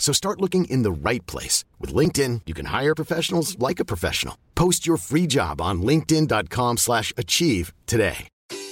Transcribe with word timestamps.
So 0.00 0.12
start 0.12 0.40
looking 0.40 0.64
in 0.64 0.82
the 0.82 0.90
right 0.90 1.24
place. 1.26 1.64
With 1.78 1.94
LinkedIn, 1.94 2.40
you 2.46 2.54
can 2.54 2.66
hire 2.66 2.96
professionals 2.96 3.56
like 3.60 3.78
a 3.78 3.84
professional. 3.84 4.36
Post 4.56 4.86
your 4.88 4.96
free 4.96 5.28
job 5.28 5.60
on 5.60 5.82
linkedin.com 5.82 6.78
slash 6.78 7.12
achieve 7.16 7.72
today. 7.86 8.26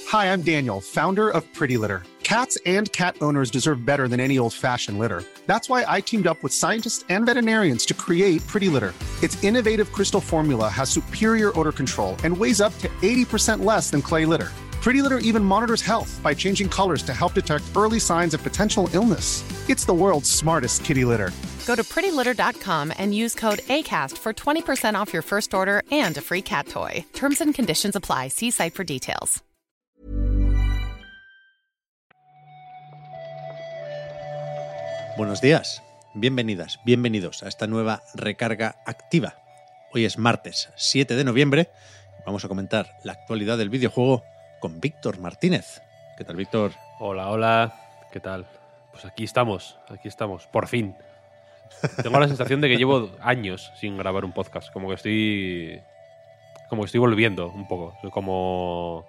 Hi, 0.09 0.33
I'm 0.33 0.41
Daniel, 0.41 0.81
founder 0.81 1.29
of 1.29 1.45
Pretty 1.53 1.77
Litter. 1.77 2.01
Cats 2.23 2.57
and 2.65 2.91
cat 2.91 3.15
owners 3.21 3.51
deserve 3.51 3.85
better 3.85 4.07
than 4.07 4.19
any 4.19 4.37
old-fashioned 4.39 4.97
litter. 4.99 5.23
That's 5.45 5.69
why 5.69 5.85
I 5.87 6.01
teamed 6.01 6.27
up 6.27 6.41
with 6.43 6.53
scientists 6.53 7.05
and 7.09 7.25
veterinarians 7.25 7.85
to 7.87 7.93
create 7.93 8.45
Pretty 8.47 8.69
Litter. 8.69 8.93
Its 9.21 9.43
innovative 9.43 9.91
crystal 9.91 10.21
formula 10.21 10.67
has 10.69 10.89
superior 10.89 11.57
odor 11.59 11.71
control 11.71 12.15
and 12.23 12.35
weighs 12.35 12.61
up 12.61 12.75
to 12.79 12.87
80% 13.01 13.63
less 13.63 13.91
than 13.91 14.01
clay 14.01 14.25
litter. 14.25 14.49
Pretty 14.81 15.01
Litter 15.01 15.19
even 15.19 15.43
monitors 15.43 15.81
health 15.81 16.21
by 16.23 16.33
changing 16.33 16.69
colors 16.69 17.03
to 17.03 17.13
help 17.13 17.33
detect 17.33 17.65
early 17.75 17.99
signs 17.99 18.33
of 18.33 18.41
potential 18.41 18.89
illness. 18.93 19.43
It's 19.69 19.85
the 19.85 19.93
world's 19.93 20.31
smartest 20.31 20.85
kitty 20.85 21.03
litter. 21.03 21.31
Go 21.67 21.75
to 21.75 21.83
prettylitter.com 21.83 22.93
and 22.97 23.13
use 23.13 23.35
code 23.35 23.59
ACAST 23.67 24.17
for 24.17 24.33
20% 24.33 24.95
off 24.95 25.13
your 25.13 25.21
first 25.21 25.53
order 25.53 25.83
and 25.91 26.17
a 26.17 26.21
free 26.21 26.41
cat 26.41 26.67
toy. 26.67 27.03
Terms 27.13 27.41
and 27.41 27.53
conditions 27.53 27.95
apply. 27.95 28.29
See 28.29 28.51
site 28.51 28.73
for 28.73 28.85
details. 28.85 29.43
Buenos 35.17 35.41
días, 35.41 35.81
bienvenidas, 36.15 36.79
bienvenidos 36.85 37.43
a 37.43 37.49
esta 37.49 37.67
nueva 37.67 38.01
recarga 38.15 38.77
activa. 38.85 39.35
Hoy 39.93 40.05
es 40.05 40.17
martes 40.17 40.69
7 40.77 41.17
de 41.17 41.25
noviembre. 41.25 41.69
Vamos 42.25 42.45
a 42.45 42.47
comentar 42.47 42.87
la 43.03 43.11
actualidad 43.11 43.57
del 43.57 43.69
videojuego 43.69 44.23
con 44.59 44.79
Víctor 44.79 45.19
Martínez. 45.19 45.81
¿Qué 46.17 46.23
tal, 46.23 46.35
Víctor? 46.35 46.73
Hola, 46.99 47.29
hola, 47.29 47.73
¿qué 48.11 48.19
tal? 48.19 48.45
Pues 48.91 49.05
aquí 49.05 49.23
estamos, 49.23 49.77
aquí 49.89 50.07
estamos, 50.07 50.47
por 50.47 50.67
fin. 50.67 50.95
Tengo 52.03 52.19
la 52.19 52.27
sensación 52.27 52.61
de 52.61 52.67
que 52.67 52.77
llevo 52.77 53.11
años 53.21 53.71
sin 53.79 53.97
grabar 53.97 54.25
un 54.25 54.33
podcast, 54.33 54.71
como 54.71 54.89
que 54.89 54.95
estoy 54.95 55.81
como 56.69 56.83
que 56.83 56.87
estoy 56.87 56.99
volviendo 56.99 57.49
un 57.49 57.67
poco, 57.67 57.97
como 58.11 59.05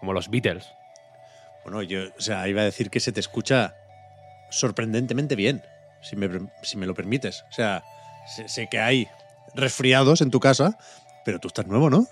como 0.00 0.12
los 0.12 0.28
Beatles. 0.28 0.72
Bueno, 1.64 1.82
yo, 1.82 2.00
o 2.16 2.20
sea, 2.20 2.46
iba 2.48 2.62
a 2.62 2.64
decir 2.64 2.90
que 2.90 3.00
se 3.00 3.12
te 3.12 3.20
escucha 3.20 3.74
sorprendentemente 4.50 5.34
bien, 5.34 5.62
si 6.02 6.16
me, 6.16 6.28
si 6.62 6.76
me 6.76 6.86
lo 6.86 6.94
permites. 6.94 7.44
O 7.50 7.52
sea, 7.52 7.82
sé, 8.26 8.48
sé 8.48 8.68
que 8.68 8.78
hay 8.78 9.08
resfriados 9.54 10.20
en 10.20 10.30
tu 10.30 10.40
casa, 10.40 10.78
pero 11.24 11.38
tú 11.38 11.48
estás 11.48 11.66
nuevo, 11.66 11.90
¿no? 11.90 12.06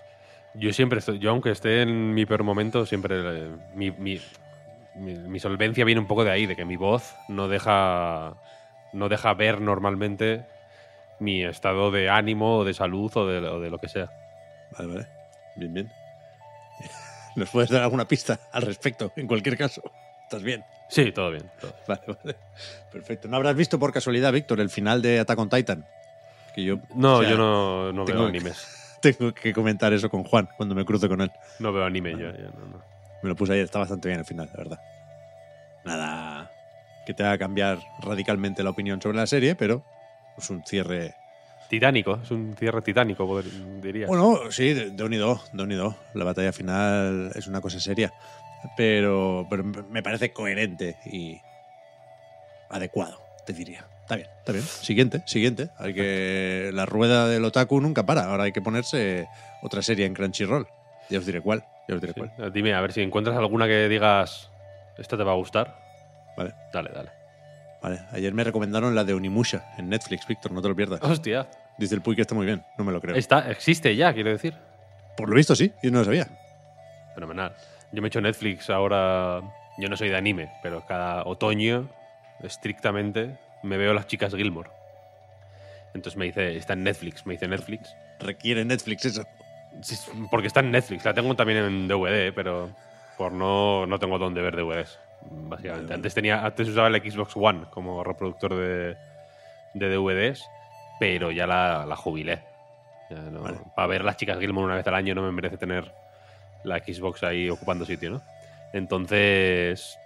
Yo 0.59 0.73
siempre 0.73 0.99
estoy, 1.01 1.19
yo 1.19 1.31
aunque 1.31 1.51
esté 1.51 1.83
en 1.83 2.15
mi 2.15 2.25
peor 2.27 2.43
momento, 2.43 2.87
siempre 2.87 3.17
eh, 3.21 3.51
mi, 3.75 3.91
mi- 3.91 4.21
mi- 4.95 5.15
mi 5.15 5.39
solvencia 5.39 5.85
viene 5.85 6.01
un 6.01 6.07
poco 6.07 6.25
de 6.25 6.31
ahí, 6.31 6.47
de 6.47 6.57
que 6.57 6.65
mi 6.65 6.77
voz 6.77 7.15
no 7.29 7.49
deja, 7.49 8.35
no 8.93 9.09
deja 9.09 9.35
ver 9.35 9.61
normalmente 9.61 10.47
mi 11.19 11.45
estado 11.45 11.91
de 11.91 12.09
ánimo 12.09 12.59
o 12.59 12.65
de 12.65 12.75
salud 12.75 13.11
o 13.17 13.27
de, 13.27 13.39
o 13.49 13.61
de 13.61 13.71
lo 13.71 13.79
que 13.79 13.89
sea. 13.89 14.11
Vale, 14.79 14.89
vale. 14.95 15.07
Bien, 15.57 15.75
bien. 15.75 15.91
¿Nos 17.37 17.51
puedes 17.51 17.71
dar 17.71 17.83
alguna 17.83 18.07
pista 18.09 18.41
al 18.53 18.63
respecto? 18.63 19.13
En 19.17 19.27
cualquier 19.27 19.59
caso, 19.59 19.83
¿estás 20.23 20.43
bien? 20.43 20.65
Sí, 20.89 21.13
todo 21.13 21.31
bien. 21.33 21.51
todo. 21.61 21.75
Vale, 21.87 22.01
vale. 22.07 22.37
Perfecto. 22.93 23.29
¿No 23.29 23.37
habrás 23.37 23.57
visto 23.57 23.79
por 23.79 23.93
casualidad, 23.93 24.33
Víctor, 24.33 24.61
el 24.61 24.71
final 24.71 25.03
de 25.03 25.19
Attack 25.21 25.39
on 25.39 25.51
Titan? 25.51 25.85
Que 26.55 26.65
yo, 26.65 26.79
No, 26.95 27.17
o 27.17 27.21
sea, 27.21 27.31
yo 27.31 27.37
no, 27.37 27.93
no 27.93 28.05
tengo 28.07 28.21
veo 28.21 28.29
animes. 28.29 28.67
Tengo 29.01 29.33
que 29.33 29.53
comentar 29.53 29.93
eso 29.93 30.09
con 30.11 30.25
Juan 30.25 30.49
cuando 30.57 30.75
me 30.75 30.85
cruce 30.85 31.09
con 31.09 31.21
él. 31.21 31.31
No 31.59 31.73
veo 31.73 31.85
anime 31.85 32.13
yo. 32.13 32.33
yo 32.33 32.51
no, 32.59 32.67
no. 32.67 32.83
Me 33.23 33.29
lo 33.29 33.37
puse 33.37 33.53
ayer, 33.53 33.65
está 33.65 33.79
bastante 33.79 34.09
bien 34.09 34.21
el 34.21 34.27
final, 34.27 34.49
la 34.53 34.59
verdad. 34.59 34.81
Nada 35.85 36.51
que 37.07 37.15
te 37.15 37.23
haga 37.23 37.39
cambiar 37.39 37.79
radicalmente 38.01 38.63
la 38.63 38.71
opinión 38.71 39.01
sobre 39.01 39.17
la 39.17 39.27
serie, 39.27 39.55
pero 39.55 39.85
es 40.37 40.51
un 40.51 40.63
cierre. 40.65 41.15
Titánico, 41.71 42.21
es 42.23 42.31
un 42.31 42.55
cierre 42.57 42.83
titánico, 42.83 43.43
diría. 43.83 44.07
Bueno, 44.07 44.51
sí, 44.51 44.73
de 44.75 45.03
unido, 45.03 45.41
de 45.53 45.63
unido. 45.63 45.97
La 46.15 46.25
batalla 46.25 46.53
final 46.53 47.33
es 47.35 47.47
una 47.47 47.61
cosa 47.61 47.81
seria, 47.81 48.13
pero, 48.77 49.47
pero 49.49 49.65
me 49.65 50.03
parece 50.03 50.33
coherente 50.33 50.97
y 51.07 51.41
adecuado, 52.69 53.21
te 53.47 53.53
diría. 53.53 53.87
Está 54.07 54.15
bien, 54.15 54.29
está 54.39 54.53
bien. 54.53 54.65
Siguiente, 54.65 55.23
siguiente. 55.27 55.71
Hay 55.79 55.93
que 55.93 56.71
la 56.73 56.87
rueda 56.87 57.27
del 57.27 57.45
otaku 57.45 57.81
nunca 57.81 58.07
para. 58.07 58.27
Ahora 58.27 58.45
hay 58.45 58.53
que 58.53 58.63
ponerse 58.63 59.27
otra 59.63 59.83
serie 59.83 60.07
en 60.07 60.15
Crunchyroll. 60.15 60.69
Ya 61.11 61.19
os 61.19 61.27
diré 61.27 61.41
cuál. 61.41 61.65
Ya 61.89 61.97
os 61.97 62.01
diré 62.01 62.13
Sí. 62.13 62.21
cuál. 62.21 62.53
Dime, 62.53 62.73
a 62.75 62.81
ver 62.81 62.93
si 62.93 63.03
encuentras 63.03 63.37
alguna 63.37 63.67
que 63.67 63.89
digas, 63.89 64.49
esta 64.97 65.17
te 65.17 65.25
va 65.25 65.33
a 65.33 65.35
gustar. 65.35 65.77
Vale. 66.37 66.55
Dale, 66.73 66.91
dale. 66.95 67.11
Vale, 67.83 68.01
ayer 68.13 68.33
me 68.33 68.45
recomendaron 68.45 68.95
la 68.95 69.03
de 69.03 69.13
Onimusha 69.13 69.65
en 69.77 69.89
Netflix, 69.89 70.25
Víctor, 70.29 70.53
no 70.53 70.63
te 70.63 70.69
lo 70.69 70.77
pierdas. 70.77 71.01
Hostia. 71.03 71.49
Dice 71.77 71.97
el 71.97 72.01
Puy 72.01 72.15
que 72.15 72.23
está 72.23 72.35
muy 72.37 72.47
bien, 72.47 72.65
no 72.79 72.85
me 72.85 72.93
lo 72.93 73.01
creo. 73.01 73.17
Está, 73.17 73.51
existe 73.51 73.97
ya, 73.97 74.15
quiero 74.15 74.31
decir. 74.31 74.55
Por 75.17 75.29
lo 75.29 75.35
visto 75.35 75.57
sí, 75.57 75.73
yo 75.83 75.91
no 75.91 75.99
lo 75.99 76.05
sabía. 76.05 76.29
Fenomenal. 77.15 77.55
Yo 77.91 78.03
me 78.03 78.07
he 78.07 78.09
hecho 78.09 78.21
Netflix 78.21 78.71
ahora. 78.71 79.41
Yo 79.79 79.89
no 79.89 79.97
soy 79.97 80.11
de 80.11 80.17
anime, 80.17 80.53
pero 80.63 80.87
cada 80.87 81.25
otoño, 81.25 81.89
estrictamente, 82.41 83.39
me 83.67 83.77
veo 83.77 83.93
las 83.95 84.07
chicas 84.07 84.35
Gilmore. 84.35 84.71
Entonces 85.95 86.17
me 86.17 86.27
dice, 86.27 86.57
está 86.57 86.75
en 86.75 86.85
Netflix, 86.85 87.25
me 87.27 87.35
dice 87.35 87.49
Netflix. 87.49 87.95
Requiere 88.21 88.65
Netflix 88.65 89.05
eso. 89.07 89.27
Sí, 89.83 89.97
Porque 90.31 90.47
está 90.47 90.61
en 90.61 90.71
Netflix, 90.71 91.05
la 91.05 91.13
tengo 91.15 91.35
también 91.37 91.59
en 91.65 91.89
DVD, 91.89 92.33
pero 92.33 92.71
por 93.19 93.33
no, 93.33 93.87
no 93.87 93.99
tengo 93.99 94.19
dónde 94.19 94.41
ver 94.43 94.57
DVDs, 94.57 94.99
básicamente. 95.23 95.93
Antes, 95.95 96.15
tenía, 96.15 96.45
antes 96.45 96.69
usaba 96.69 96.89
el 96.89 96.97
Xbox 97.11 97.33
One 97.37 97.67
como 97.71 98.03
reproductor 98.05 98.55
de, 98.57 98.97
de 99.75 99.89
DVDs, 99.91 100.47
pero 101.01 101.31
ya 101.31 101.47
la, 101.47 101.85
la 101.87 101.97
jubilé. 101.97 102.43
Ya 103.11 103.17
no- 103.19 103.43
Vale. 103.43 103.59
Para 103.75 103.89
ver 103.89 104.05
las 104.05 104.17
chicas 104.17 104.39
Gilmore 104.39 104.67
una 104.67 104.77
vez 104.77 104.87
al 104.87 104.95
año 104.95 105.15
no 105.15 105.23
me 105.23 105.33
merece 105.33 105.57
tener 105.59 105.93
la 106.65 106.79
Xbox 106.79 107.23
ahí 107.23 107.49
ocupando 107.49 107.85
sitio, 107.85 108.11
¿no? 108.11 108.23
Entonces, 108.73 109.99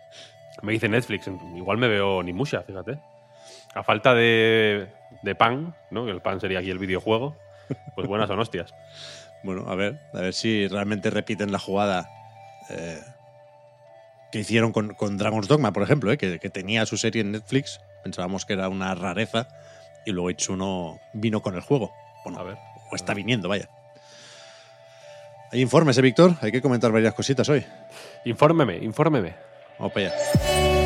me 0.63 0.73
dice 0.73 0.89
Netflix, 0.89 1.29
igual 1.57 1.79
me 1.79 1.89
veo 1.89 2.23
ni 2.23 2.33
mucha, 2.33 2.63
fíjate. 2.63 2.99
A 3.75 3.83
falta 3.83 4.15
de, 4.15 4.89
de 5.23 5.35
pan, 5.35 5.75
¿no? 5.91 6.05
Que 6.05 6.11
el 6.11 6.21
pan 6.21 6.41
sería 6.41 6.59
aquí 6.59 6.71
el 6.71 6.79
videojuego, 6.79 7.37
pues 7.95 8.07
buenas 8.09 8.29
son 8.29 8.39
hostias. 8.41 8.75
Bueno, 9.43 9.65
a 9.71 9.75
ver, 9.75 9.99
a 10.13 10.21
ver 10.21 10.35
si 10.35 10.69
realmente 10.69 11.09
repiten 11.09 11.51
la 11.51 11.59
jugada 11.59 12.11
eh, 12.69 13.01
que 14.31 14.41
hicieron 14.41 14.71
con, 14.71 14.93
con 14.93 15.17
Dragon's 15.17 15.49
Dogma, 15.49 15.73
por 15.73 15.83
ejemplo, 15.83 16.13
eh, 16.13 16.19
que, 16.19 16.39
que 16.39 16.51
tenía 16.51 16.85
su 16.85 16.99
serie 16.99 17.23
en 17.23 17.33
Netflix. 17.33 17.81
Pensábamos 18.03 18.45
que 18.45 18.53
era 18.53 18.69
una 18.69 18.95
rareza 18.95 19.49
y 20.05 20.11
luego 20.11 20.29
Itsuno 20.31 21.01
vino 21.15 21.41
con 21.41 21.55
el 21.55 21.63
juego. 21.63 21.91
Bueno, 22.23 22.39
A 22.39 22.43
ver. 22.43 22.59
o 22.93 22.97
está 22.97 23.15
viniendo, 23.15 23.49
vaya. 23.49 23.71
Hay 25.53 25.63
informes, 25.63 25.97
¿eh, 25.97 26.03
Víctor? 26.03 26.35
Hay 26.43 26.53
que 26.53 26.61
comentar 26.61 26.93
varias 26.93 27.15
cositas 27.15 27.49
hoy. 27.49 27.65
Infórmeme, 28.27 28.77
infórmeme. 28.77 29.37
Vamos 29.79 29.95
para 29.95 30.09
allá. 30.09 30.80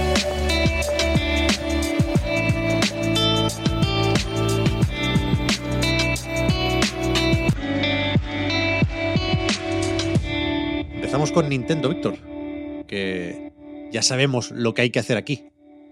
Empezamos 11.15 11.31
con 11.31 11.49
Nintendo, 11.49 11.89
Víctor. 11.89 12.19
Que 12.89 13.53
ya 13.93 14.03
sabemos 14.03 14.51
lo 14.51 14.75
que 14.75 14.83
hay 14.83 14.91
que 14.91 14.99
hacer 14.99 15.17
aquí. 15.17 15.45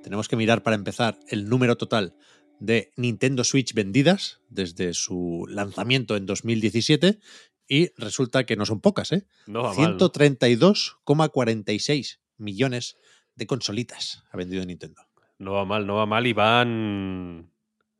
Tenemos 0.03 0.27
que 0.27 0.35
mirar 0.35 0.65
para 0.65 0.75
empezar 0.75 1.17
el 1.29 1.49
número 1.49 1.77
total 1.77 2.17
de 2.59 2.91
Nintendo 2.97 3.45
Switch 3.45 3.73
vendidas 3.73 4.41
desde 4.49 4.95
su 4.95 5.47
lanzamiento 5.49 6.17
en 6.17 6.27
2017 6.27 7.21
y 7.69 7.91
resulta 7.97 8.47
que 8.47 8.57
no 8.57 8.67
son 8.67 8.81
pocas, 8.81 9.13
¿eh? 9.13 9.25
No 9.47 9.63
va 9.63 9.75
mal, 9.75 9.97
¿no? 9.97 10.11
132,46 10.11 12.19
millones 12.39 12.97
de 13.37 13.47
consolitas 13.47 14.25
ha 14.29 14.37
vendido 14.37 14.67
Nintendo. 14.67 15.03
No 15.39 15.53
va 15.53 15.65
mal, 15.65 15.87
no 15.87 15.95
va 15.95 16.07
mal 16.07 16.27
y 16.27 16.33
van. 16.33 17.49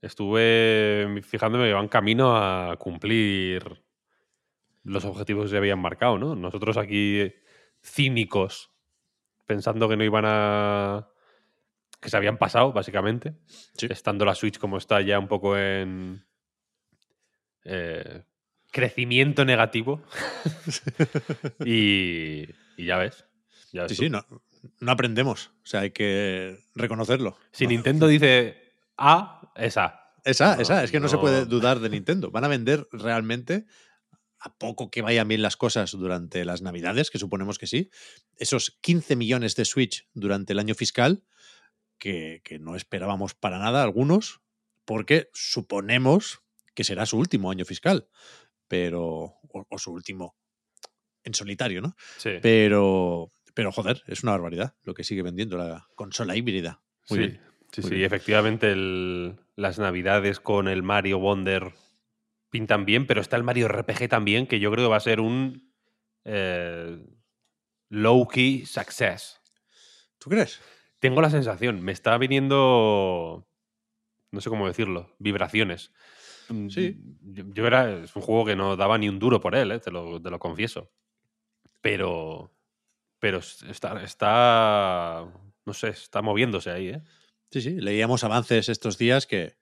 Estuve 0.01 1.23
fijándome 1.23 1.69
que 1.69 1.73
van 1.73 1.87
camino 1.87 2.37
a 2.37 2.77
cumplir 2.79 3.81
los 4.85 5.05
objetivos 5.05 5.45
que 5.45 5.51
se 5.51 5.57
habían 5.57 5.79
marcado, 5.81 6.19
¿no? 6.19 6.35
Nosotros 6.35 6.77
aquí 6.77 7.33
cínicos, 7.83 8.71
pensando 9.47 9.89
que 9.89 9.97
no 9.97 10.05
iban 10.05 10.25
a. 10.27 11.09
que 12.01 12.09
se 12.11 12.17
habían 12.17 12.39
pasado, 12.39 12.73
básicamente. 12.73 13.35
Sí. 13.77 13.87
Estando 13.91 14.25
la 14.25 14.35
Switch 14.35 14.59
como 14.59 14.79
está 14.79 15.01
ya 15.01 15.19
un 15.19 15.29
poco 15.29 15.57
en. 15.57 16.25
eh, 17.65 18.25
crecimiento 18.73 19.45
negativo. 19.45 20.03
y, 21.65 22.45
y 22.77 22.85
ya 22.87 22.97
ves. 22.99 23.25
ya 23.73 23.83
ves 23.83 23.93
Sí, 23.93 23.97
tú. 23.97 24.03
sí, 24.05 24.11
no, 24.11 24.25
no 24.81 24.93
aprendemos. 24.93 25.49
O 25.63 25.67
sea, 25.67 25.81
hay 25.81 25.91
que 25.91 26.59
reconocerlo. 26.75 27.37
Si. 27.53 27.67
Nintendo 27.67 28.07
dice 28.07 28.75
A, 28.97 29.53
es 29.57 29.77
A. 29.77 29.99
Esa, 30.25 30.55
No, 30.57 30.63
esa, 30.63 30.85
es 30.85 30.93
que 30.93 31.01
no, 31.01 31.09
se 31.09 31.17
no. 31.17 31.21
puede 31.21 31.47
dudar 31.47 31.81
de 31.81 31.89
Nintendo. 31.91 32.31
Van 32.31 32.45
a 32.45 32.49
vender 32.49 32.87
realmente, 32.93 33.67
a 34.45 34.57
poco 34.59 34.91
que 34.91 35.03
vayan 35.03 35.29
bien 35.29 35.43
las 35.43 35.57
cosas 35.57 35.93
durante 35.93 36.45
las 36.45 36.63
Navidades, 36.63 37.11
que 37.11 37.19
suponemos 37.19 37.59
que 37.59 37.67
sí, 37.67 37.91
esos 38.37 38.79
15 38.81 39.15
millones 39.17 39.55
de 39.55 39.65
Switch 39.65 40.09
durante 40.15 40.53
el 40.53 40.59
año 40.59 40.75
fiscal, 40.75 41.25
que, 41.99 42.41
que 42.45 42.59
no 42.59 42.75
esperábamos 42.75 43.35
para 43.35 43.59
nada 43.59 43.83
algunos, 43.83 44.41
porque 44.85 45.29
suponemos 45.33 46.41
que 46.75 46.83
será 46.85 47.07
su 47.07 47.19
último 47.19 47.51
año 47.51 47.65
fiscal, 47.65 48.09
pero 48.67 49.05
o, 49.05 49.67
o 49.69 49.79
su 49.79 49.93
último 49.93 50.37
en 51.25 51.35
solitario, 51.35 51.81
¿no? 51.81 51.95
Sí. 52.17 52.31
Pero, 52.43 53.31
pero 53.55 53.71
joder, 53.71 54.03
es 54.09 54.25
una 54.25 54.33
barbaridad 54.33 54.75
lo 54.83 54.95
que 54.95 55.05
sigue 55.05 55.23
vendiendo 55.23 55.57
la 55.57 55.87
consola 55.95 56.35
híbrida. 56.37 56.83
Muy 57.11 57.19
sí, 57.19 57.27
bien. 57.27 57.41
sí, 57.71 57.81
muy 57.83 57.89
sí, 57.91 57.95
bien. 57.97 58.07
efectivamente 58.07 58.73
el- 58.73 59.37
las 59.55 59.79
navidades 59.79 60.41
con 60.41 60.67
el 60.67 60.83
Mario 60.83 61.19
Wonder 61.21 61.73
pintan 62.53 62.85
bien, 62.85 63.07
pero 63.07 63.23
está 63.23 63.37
el 63.37 63.43
Mario 63.45 63.67
RPG 63.67 64.11
también, 64.11 64.47
que 64.47 64.61
yo 64.61 64.71
creo 64.71 64.85
que 64.85 64.91
va 64.91 64.99
a 64.99 65.01
ser 65.01 65.21
un 65.21 65.73
eh, 66.25 67.03
low-key 67.89 68.67
success. 68.67 69.41
¿Tú 70.19 70.29
crees? 70.29 70.61
Tengo 71.01 71.23
la 71.23 71.31
sensación, 71.31 71.81
me 71.81 71.93
está 71.93 72.17
viniendo, 72.19 73.49
no 74.31 74.41
sé 74.43 74.51
cómo 74.51 74.69
decirlo, 74.69 75.17
vibraciones. 75.19 75.93
Mm, 76.51 76.69
Sí. 76.69 77.01
Yo, 77.23 77.45
yo 77.55 77.67
era, 77.67 78.05
es 78.05 78.15
un 78.15 78.23
juego 78.23 78.45
que 78.45 78.55
no 78.55 78.77
daba 78.77 78.99
ni 78.99 79.09
un 79.09 79.19
duro 79.19 79.41
por 79.41 79.55
él, 79.55 79.73
eh, 79.73 79.81
te, 79.81 79.91
lo, 79.91 80.21
te 80.21 80.31
lo 80.31 80.39
confieso. 80.39 80.93
Pero, 81.81 82.53
pero 83.19 83.39
está, 83.39 84.05
está, 84.05 85.27
no 85.65 85.73
sé, 85.73 85.89
está 85.89 86.21
moviéndose 86.21 86.71
ahí, 86.71 86.89
¿eh? 86.91 87.03
Sí, 87.51 87.63
sí, 87.63 87.71
leíamos 87.81 88.25
avances 88.25 88.69
estos 88.69 88.99
días 88.99 89.27
que 89.27 89.57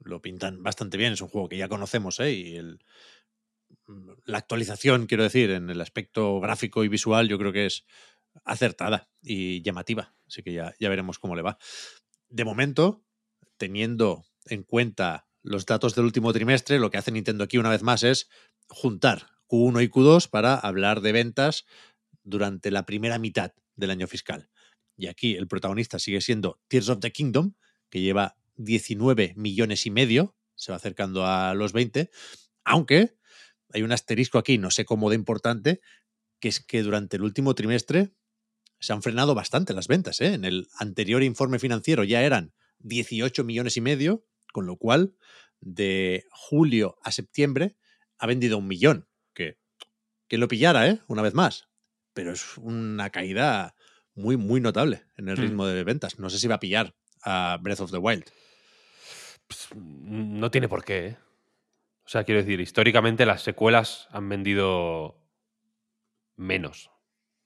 lo 0.00 0.20
pintan 0.22 0.62
bastante 0.62 0.96
bien. 0.96 1.12
Es 1.12 1.20
un 1.20 1.28
juego 1.28 1.48
que 1.48 1.56
ya 1.56 1.68
conocemos, 1.68 2.20
¿eh? 2.20 2.32
Y 2.32 2.56
el- 2.56 2.80
la 4.24 4.38
actualización, 4.38 5.06
quiero 5.06 5.22
decir, 5.24 5.50
en 5.50 5.70
el 5.70 5.80
aspecto 5.80 6.40
gráfico 6.40 6.84
y 6.84 6.88
visual, 6.88 7.28
yo 7.28 7.38
creo 7.38 7.52
que 7.52 7.66
es 7.66 7.84
acertada 8.44 9.08
y 9.22 9.62
llamativa. 9.62 10.14
Así 10.26 10.42
que 10.42 10.52
ya, 10.52 10.74
ya 10.78 10.88
veremos 10.88 11.18
cómo 11.18 11.34
le 11.34 11.42
va. 11.42 11.58
De 12.28 12.44
momento, 12.44 13.04
teniendo 13.56 14.24
en 14.46 14.62
cuenta 14.62 15.26
los 15.42 15.66
datos 15.66 15.94
del 15.94 16.04
último 16.04 16.32
trimestre, 16.32 16.78
lo 16.78 16.90
que 16.90 16.98
hace 16.98 17.12
Nintendo 17.12 17.44
aquí 17.44 17.58
una 17.58 17.70
vez 17.70 17.82
más 17.82 18.02
es 18.02 18.28
juntar 18.68 19.26
Q1 19.48 19.82
y 19.82 19.88
Q2 19.88 20.28
para 20.28 20.54
hablar 20.54 21.00
de 21.00 21.12
ventas 21.12 21.66
durante 22.22 22.70
la 22.70 22.86
primera 22.86 23.18
mitad 23.18 23.52
del 23.74 23.90
año 23.90 24.06
fiscal. 24.06 24.50
Y 24.96 25.06
aquí 25.08 25.34
el 25.34 25.48
protagonista 25.48 25.98
sigue 25.98 26.20
siendo 26.20 26.60
Tears 26.68 26.90
of 26.90 27.00
the 27.00 27.10
Kingdom, 27.10 27.54
que 27.88 28.00
lleva 28.02 28.36
19 28.64 29.34
millones 29.36 29.86
y 29.86 29.90
medio, 29.90 30.36
se 30.54 30.72
va 30.72 30.76
acercando 30.76 31.26
a 31.26 31.54
los 31.54 31.72
20, 31.72 32.10
aunque 32.64 33.16
hay 33.72 33.82
un 33.82 33.92
asterisco 33.92 34.38
aquí, 34.38 34.58
no 34.58 34.70
sé 34.70 34.84
cómo 34.84 35.08
de 35.10 35.16
importante, 35.16 35.80
que 36.40 36.48
es 36.48 36.60
que 36.60 36.82
durante 36.82 37.16
el 37.16 37.22
último 37.22 37.54
trimestre 37.54 38.12
se 38.78 38.92
han 38.92 39.02
frenado 39.02 39.34
bastante 39.34 39.74
las 39.74 39.88
ventas. 39.88 40.20
¿eh? 40.20 40.34
En 40.34 40.44
el 40.44 40.68
anterior 40.78 41.22
informe 41.22 41.58
financiero 41.58 42.04
ya 42.04 42.22
eran 42.22 42.52
18 42.80 43.44
millones 43.44 43.76
y 43.76 43.80
medio, 43.80 44.26
con 44.52 44.66
lo 44.66 44.76
cual 44.76 45.14
de 45.60 46.24
julio 46.30 46.96
a 47.02 47.12
septiembre 47.12 47.76
ha 48.18 48.26
vendido 48.26 48.58
un 48.58 48.66
millón, 48.66 49.08
que, 49.34 49.58
que 50.28 50.38
lo 50.38 50.48
pillara, 50.48 50.88
¿eh? 50.88 51.00
una 51.08 51.22
vez 51.22 51.34
más. 51.34 51.68
Pero 52.12 52.32
es 52.32 52.58
una 52.58 53.10
caída 53.10 53.74
muy, 54.14 54.36
muy 54.36 54.60
notable 54.60 55.04
en 55.16 55.28
el 55.28 55.36
Hmm. 55.36 55.42
ritmo 55.42 55.66
de 55.66 55.84
ventas. 55.84 56.18
No 56.18 56.28
sé 56.30 56.38
si 56.38 56.48
va 56.48 56.56
a 56.56 56.60
pillar 56.60 56.94
a 57.22 57.58
Breath 57.62 57.80
of 57.80 57.90
the 57.92 57.98
Wild. 57.98 58.24
Pues, 59.50 59.68
no 59.74 60.50
tiene 60.52 60.68
por 60.68 60.84
qué. 60.84 61.06
¿eh? 61.06 61.16
O 62.04 62.08
sea, 62.08 62.22
quiero 62.22 62.40
decir, 62.40 62.60
históricamente 62.60 63.26
las 63.26 63.42
secuelas 63.42 64.06
han 64.12 64.28
vendido 64.28 65.20
menos. 66.36 66.92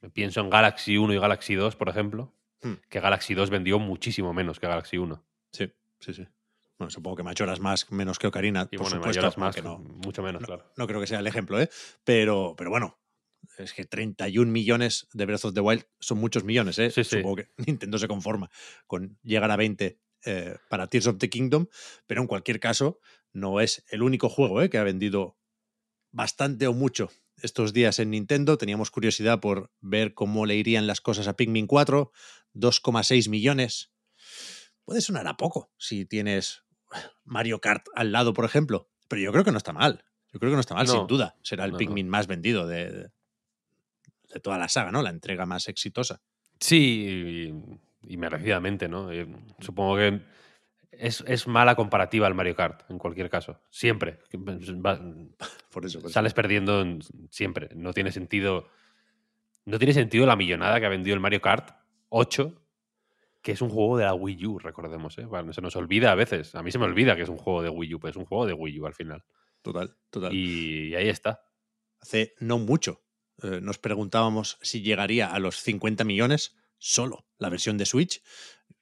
Me 0.02 0.10
Pienso 0.10 0.42
en 0.42 0.50
Galaxy 0.50 0.98
1 0.98 1.14
y 1.14 1.18
Galaxy 1.18 1.54
2, 1.54 1.76
por 1.76 1.88
ejemplo, 1.88 2.34
Hmm. 2.62 2.74
que 2.88 3.00
Galaxy 3.00 3.34
2 3.34 3.50
vendió 3.50 3.78
muchísimo 3.78 4.32
menos 4.32 4.58
que 4.58 4.66
Galaxy 4.66 4.96
1. 4.96 5.22
Sí, 5.52 5.70
sí, 6.00 6.14
sí. 6.14 6.26
Bueno, 6.78 6.90
supongo 6.90 7.16
que 7.16 7.22
Machoras 7.22 7.60
más, 7.60 7.90
menos 7.92 8.18
que 8.18 8.26
Ocarina, 8.26 8.68
Y 8.70 8.78
por 8.78 8.86
bueno, 8.90 8.96
supuesto. 9.12 9.42
Aunque 9.42 9.62
no, 9.62 9.78
mucho 9.78 10.22
menos, 10.22 10.40
no, 10.40 10.46
claro. 10.46 10.72
no 10.76 10.86
creo 10.86 11.00
que 11.00 11.06
sea 11.06 11.20
el 11.20 11.26
ejemplo, 11.26 11.60
¿eh? 11.60 11.68
Pero, 12.04 12.54
pero 12.56 12.70
bueno, 12.70 12.98
es 13.58 13.72
que 13.74 13.84
31 13.84 14.50
millones 14.50 15.08
de 15.12 15.26
Breath 15.26 15.44
of 15.44 15.54
the 15.54 15.60
Wild 15.60 15.84
son 16.00 16.18
muchos 16.18 16.42
millones, 16.42 16.78
¿eh? 16.78 16.90
Sí, 16.90 17.04
sí. 17.04 17.18
Supongo 17.18 17.36
que 17.36 17.48
Nintendo 17.66 17.98
se 17.98 18.08
conforma 18.08 18.50
con 18.86 19.18
llegar 19.22 19.50
a 19.50 19.56
20 19.56 20.00
eh, 20.26 20.56
para 20.68 20.86
Tears 20.88 21.06
of 21.06 21.18
the 21.18 21.28
Kingdom, 21.30 21.66
pero 22.06 22.20
en 22.20 22.26
cualquier 22.26 22.60
caso, 22.60 22.98
no 23.32 23.60
es 23.60 23.84
el 23.88 24.02
único 24.02 24.28
juego 24.28 24.62
¿eh? 24.62 24.70
que 24.70 24.78
ha 24.78 24.84
vendido 24.84 25.36
bastante 26.12 26.66
o 26.66 26.72
mucho 26.72 27.10
estos 27.42 27.72
días 27.72 27.98
en 27.98 28.10
Nintendo. 28.10 28.56
Teníamos 28.58 28.90
curiosidad 28.90 29.40
por 29.40 29.72
ver 29.80 30.14
cómo 30.14 30.46
le 30.46 30.54
irían 30.56 30.86
las 30.86 31.00
cosas 31.00 31.26
a 31.28 31.36
Pikmin 31.36 31.66
4, 31.66 32.12
2,6 32.54 33.28
millones. 33.28 33.90
Puede 34.84 35.00
sonar 35.00 35.26
a 35.26 35.36
poco 35.36 35.72
si 35.78 36.04
tienes 36.06 36.62
Mario 37.24 37.60
Kart 37.60 37.86
al 37.94 38.12
lado, 38.12 38.32
por 38.34 38.44
ejemplo, 38.44 38.88
pero 39.08 39.20
yo 39.22 39.32
creo 39.32 39.44
que 39.44 39.50
no 39.52 39.58
está 39.58 39.72
mal. 39.72 40.04
Yo 40.32 40.38
creo 40.40 40.50
que 40.52 40.56
no 40.56 40.60
está 40.60 40.74
mal, 40.74 40.86
No. 40.86 40.92
sin 40.92 41.06
duda. 41.06 41.36
Será 41.42 41.64
el 41.64 41.70
No, 41.70 41.74
no. 41.74 41.78
Pikmin 41.78 42.08
más 42.08 42.26
vendido 42.26 42.66
de- 42.66 43.10
de 44.32 44.40
toda 44.40 44.58
la 44.58 44.68
saga, 44.68 44.90
¿no? 44.90 45.00
La 45.02 45.10
entrega 45.10 45.46
más 45.46 45.68
exitosa. 45.68 46.20
Sí, 46.60 47.52
y, 48.08 48.16
merecidamente, 48.16 48.88
¿no? 48.88 49.10
Eh, 49.12 49.26
Supongo 49.60 49.96
que 49.96 50.20
es, 50.92 51.24
es 51.26 51.46
mala 51.46 51.74
comparativa 51.74 52.26
al 52.26 52.34
Mario 52.34 52.54
Kart, 52.54 52.88
en 52.90 52.98
cualquier 52.98 53.28
caso. 53.30 53.60
Siempre. 53.70 54.18
Va- 54.34 54.98
Por 55.70 55.84
eso. 55.86 56.00
por 56.00 56.08
eso. 56.08 56.08
sales 56.08 56.34
perdiendo 56.34 56.80
en- 56.82 57.00
siempre. 57.30 57.68
No 57.74 57.92
tiene 57.92 58.12
sentido. 58.12 58.68
No 59.64 59.78
tiene 59.78 59.94
sentido 59.94 60.26
la 60.26 60.36
millonada 60.36 60.78
que 60.78 60.86
ha 60.86 60.90
vendido 60.90 61.14
el 61.14 61.20
Mario 61.20 61.40
Kart 61.40 61.70
8, 62.10 62.60
que 63.42 63.52
es 63.52 63.60
un 63.62 63.70
juego 63.70 63.96
de 63.98 64.04
la 64.04 64.14
Wii 64.14 64.46
U, 64.46 64.58
recordemos. 64.58 65.18
¿eh? 65.18 65.24
Bueno, 65.24 65.52
se 65.52 65.60
nos 65.62 65.74
olvida 65.76 66.12
a 66.12 66.14
veces. 66.14 66.54
A 66.54 66.62
mí 66.62 66.70
se 66.70 66.78
me 66.78 66.84
olvida 66.84 67.16
que 67.16 67.22
es 67.22 67.28
un 67.28 67.38
juego 67.38 67.62
de 67.62 67.70
Wii 67.70 67.94
U, 67.94 68.00
pero 68.00 68.10
es 68.10 68.16
un 68.16 68.24
juego 68.26 68.46
de 68.46 68.52
Wii 68.52 68.80
U 68.80 68.86
al 68.86 68.94
final. 68.94 69.24
Total, 69.62 69.96
total. 70.10 70.32
Y 70.34 70.94
ahí 70.94 71.08
está. 71.08 71.40
Hace 72.00 72.34
no 72.40 72.58
mucho 72.58 73.00
eh, 73.42 73.60
nos 73.62 73.78
preguntábamos 73.78 74.58
si 74.60 74.82
llegaría 74.82 75.32
a 75.32 75.38
los 75.38 75.56
50 75.56 76.04
millones 76.04 76.56
solo 76.84 77.26
la 77.38 77.48
versión 77.48 77.78
de 77.78 77.86
Switch. 77.86 78.22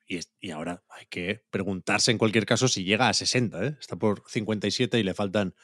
Y, 0.08 0.18
y 0.40 0.50
ahora 0.50 0.82
hay 0.88 1.06
que 1.06 1.44
preguntarse 1.50 2.10
en 2.10 2.18
cualquier 2.18 2.46
caso 2.46 2.66
si 2.66 2.82
llega 2.82 3.08
a 3.08 3.14
60. 3.14 3.64
¿eh? 3.64 3.76
Está 3.80 3.96
por 3.96 4.24
57 4.26 4.98
y 4.98 5.04
le 5.04 5.14
faltan, 5.14 5.54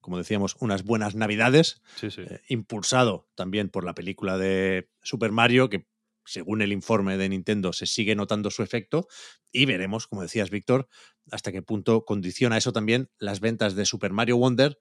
como 0.00 0.16
decíamos, 0.16 0.56
unas 0.60 0.84
buenas 0.84 1.14
navidades. 1.14 1.82
Sí, 1.96 2.10
sí. 2.10 2.22
eh, 2.22 2.40
impulsado 2.48 3.28
también 3.34 3.68
por 3.68 3.84
la 3.84 3.94
película 3.94 4.38
de 4.38 4.88
Super 5.02 5.32
Mario, 5.32 5.68
que 5.68 5.86
según 6.24 6.62
el 6.62 6.72
informe 6.72 7.18
de 7.18 7.28
Nintendo 7.28 7.72
se 7.74 7.86
sigue 7.86 8.14
notando 8.14 8.50
su 8.50 8.62
efecto. 8.62 9.06
Y 9.50 9.66
veremos, 9.66 10.06
como 10.06 10.22
decías, 10.22 10.48
Víctor, 10.48 10.88
hasta 11.30 11.52
qué 11.52 11.60
punto 11.60 12.06
condiciona 12.06 12.56
eso 12.56 12.72
también 12.72 13.10
las 13.18 13.40
ventas 13.40 13.74
de 13.74 13.84
Super 13.84 14.12
Mario 14.12 14.38
Wonder, 14.38 14.78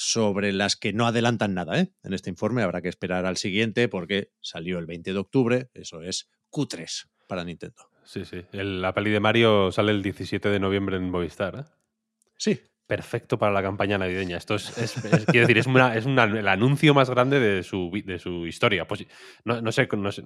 sobre 0.00 0.52
las 0.52 0.76
que 0.76 0.92
no 0.92 1.08
adelantan 1.08 1.54
nada 1.54 1.76
¿eh? 1.80 1.92
en 2.04 2.14
este 2.14 2.30
informe. 2.30 2.62
Habrá 2.62 2.80
que 2.82 2.88
esperar 2.88 3.26
al 3.26 3.36
siguiente 3.36 3.88
porque 3.88 4.30
salió 4.40 4.78
el 4.78 4.86
20 4.86 5.12
de 5.12 5.18
octubre, 5.18 5.70
eso 5.74 6.02
es 6.02 6.30
Q3 6.52 7.08
para 7.26 7.42
Nintendo. 7.42 7.82
Sí, 8.04 8.24
sí. 8.24 8.42
El- 8.52 8.80
la 8.80 8.94
peli 8.94 9.10
de 9.10 9.18
Mario 9.18 9.72
sale 9.72 9.90
el 9.90 10.00
17 10.02 10.48
de 10.50 10.60
noviembre 10.60 10.96
en 10.96 11.10
Movistar. 11.10 11.56
¿eh? 11.58 11.64
Sí, 12.36 12.60
Perfecto 12.86 13.38
para 13.38 13.52
la 13.52 13.60
campaña 13.60 13.98
navideña. 13.98 14.36
Esto 14.38 14.54
es, 14.54 14.78
es- 14.78 15.04
es- 15.04 15.26
quiero 15.26 15.40
decir, 15.46 15.58
es, 15.58 15.66
una- 15.66 15.94
es 15.96 16.06
una- 16.06 16.24
el 16.24 16.46
anuncio 16.48 16.94
más 16.94 17.10
grande 17.10 17.38
de 17.40 17.62
su, 17.64 17.90
de 18.04 18.18
su 18.20 18.46
historia. 18.46 18.86
Pues, 18.88 19.04
no, 19.44 19.60
no 19.60 19.72
sé, 19.72 19.88
no 19.94 20.10
sé, 20.12 20.22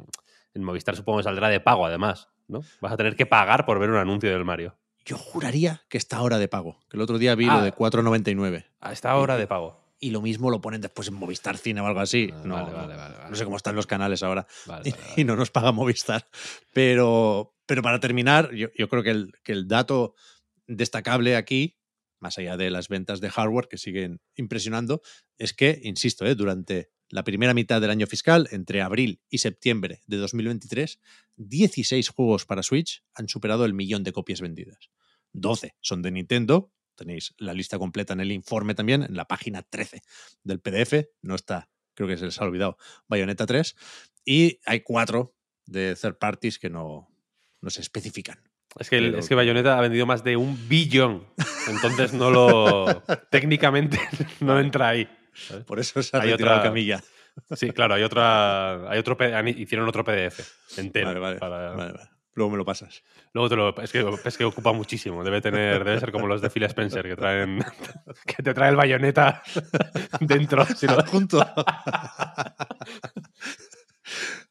en 0.54 0.62
Movistar 0.62 0.94
supongo 0.94 1.18
que 1.18 1.24
saldrá 1.24 1.48
de 1.48 1.58
pago, 1.60 1.86
además. 1.86 2.28
¿no? 2.46 2.60
Vas 2.80 2.92
a 2.92 2.96
tener 2.98 3.16
que 3.16 3.24
pagar 3.26 3.64
por 3.66 3.80
ver 3.80 3.88
un 3.90 3.96
anuncio 3.96 4.30
del 4.30 4.44
Mario. 4.44 4.76
Yo 5.04 5.16
juraría 5.18 5.82
que 5.88 5.98
está 5.98 6.16
ahora 6.18 6.38
de 6.38 6.48
pago. 6.48 6.78
Que 6.90 6.96
el 6.96 7.00
otro 7.02 7.18
día 7.18 7.34
vi 7.34 7.46
lo 7.46 7.52
Ah. 7.52 7.64
de 7.64 7.72
4.99. 7.72 8.66
A 8.80 8.92
esta 8.92 9.14
hora 9.16 9.36
de 9.36 9.46
pago. 9.46 9.80
Y 9.98 10.10
lo 10.10 10.20
mismo 10.20 10.50
lo 10.50 10.60
ponen 10.60 10.80
después 10.80 11.06
en 11.08 11.14
Movistar 11.14 11.56
Cine 11.58 11.80
o 11.80 11.86
algo 11.86 12.00
así. 12.00 12.30
Ah, 12.32 12.42
no, 12.44 12.54
vale, 12.54 12.70
no- 12.70 12.76
vale, 12.76 12.96
vale, 12.96 13.14
vale. 13.16 13.30
no 13.30 13.36
sé 13.36 13.44
cómo 13.44 13.56
están 13.56 13.76
los 13.76 13.86
canales 13.86 14.22
ahora. 14.22 14.46
Vale, 14.66 14.82
y, 14.88 14.92
vale, 14.92 15.04
y 15.16 15.24
no 15.24 15.36
nos 15.36 15.50
paga 15.50 15.70
Movistar. 15.72 16.28
Pero, 16.72 17.54
pero 17.66 17.82
para 17.82 18.00
terminar, 18.00 18.52
yo, 18.54 18.68
yo 18.76 18.88
creo 18.88 19.02
que 19.02 19.10
el, 19.10 19.32
que 19.44 19.52
el 19.52 19.68
dato 19.68 20.14
destacable 20.66 21.36
aquí, 21.36 21.78
más 22.20 22.38
allá 22.38 22.56
de 22.56 22.70
las 22.70 22.88
ventas 22.88 23.20
de 23.20 23.30
hardware 23.30 23.68
que 23.68 23.78
siguen 23.78 24.20
impresionando, 24.36 25.02
es 25.38 25.52
que, 25.52 25.80
insisto, 25.82 26.24
eh, 26.26 26.34
durante 26.34 26.90
la 27.12 27.24
primera 27.24 27.52
mitad 27.52 27.80
del 27.80 27.90
año 27.90 28.06
fiscal, 28.06 28.48
entre 28.52 28.80
abril 28.80 29.20
y 29.28 29.38
septiembre 29.38 30.00
de 30.06 30.16
2023, 30.16 30.98
16 31.36 32.08
juegos 32.08 32.46
para 32.46 32.62
Switch 32.62 33.04
han 33.14 33.28
superado 33.28 33.66
el 33.66 33.74
millón 33.74 34.02
de 34.02 34.12
copias 34.12 34.40
vendidas. 34.40 34.90
12 35.34 35.76
son 35.80 36.00
de 36.02 36.10
Nintendo. 36.10 36.72
Tenéis 36.94 37.34
la 37.36 37.52
lista 37.52 37.78
completa 37.78 38.14
en 38.14 38.20
el 38.20 38.32
informe 38.32 38.74
también, 38.74 39.02
en 39.02 39.14
la 39.14 39.26
página 39.26 39.62
13 39.62 40.00
del 40.42 40.60
PDF. 40.60 41.06
No 41.20 41.34
está, 41.34 41.68
creo 41.94 42.08
que 42.08 42.16
se 42.16 42.24
les 42.24 42.40
ha 42.40 42.44
olvidado, 42.44 42.78
Bayonetta 43.08 43.44
3. 43.44 43.76
Y 44.24 44.60
hay 44.64 44.80
cuatro 44.80 45.34
de 45.66 45.94
third 45.94 46.16
parties 46.18 46.58
que 46.58 46.70
no, 46.70 47.08
no 47.60 47.70
se 47.70 47.82
especifican. 47.82 48.40
Es 48.78 48.88
que, 48.88 48.96
el- 48.98 49.16
es 49.16 49.28
que 49.28 49.34
Bayonetta 49.34 49.76
ha 49.76 49.82
vendido 49.82 50.06
más 50.06 50.24
de 50.24 50.36
un 50.38 50.66
billón. 50.68 51.26
Entonces 51.68 52.14
no 52.14 52.30
lo. 52.30 53.02
técnicamente 53.30 53.98
no 54.40 54.58
entra 54.58 54.88
ahí. 54.88 55.08
¿Sabes? 55.32 55.64
Por 55.64 55.78
eso 55.80 56.02
se 56.02 56.16
ha 56.16 56.20
Hay 56.20 56.32
otra- 56.32 56.62
camilla. 56.62 57.02
Sí, 57.56 57.70
claro, 57.70 57.94
hay 57.94 58.02
otra. 58.02 58.90
Hay 58.90 58.98
otro, 58.98 59.16
hicieron 59.56 59.88
otro 59.88 60.04
PDF 60.04 60.40
entero. 60.76 61.06
Vale, 61.08 61.20
vale, 61.20 61.36
para- 61.38 61.70
vale, 61.70 61.92
vale. 61.92 62.08
Luego 62.34 62.50
me 62.52 62.56
lo 62.56 62.64
pasas. 62.64 63.02
Luego 63.34 63.48
te 63.50 63.56
lo. 63.56 63.82
Es 63.82 63.92
que, 63.92 64.04
es 64.24 64.38
que 64.38 64.44
ocupa 64.44 64.72
muchísimo. 64.72 65.22
Debe 65.22 65.40
tener. 65.42 65.84
Debe 65.84 66.00
ser 66.00 66.12
como 66.12 66.26
los 66.26 66.40
de 66.40 66.48
Phil 66.50 66.62
Spencer 66.64 67.02
que 67.06 67.16
traen. 67.16 67.58
que 68.26 68.42
te 68.42 68.54
trae 68.54 68.70
el 68.70 68.76
bayoneta 68.76 69.42
dentro. 70.20 70.64
si 70.66 70.86
Junto. 71.06 71.40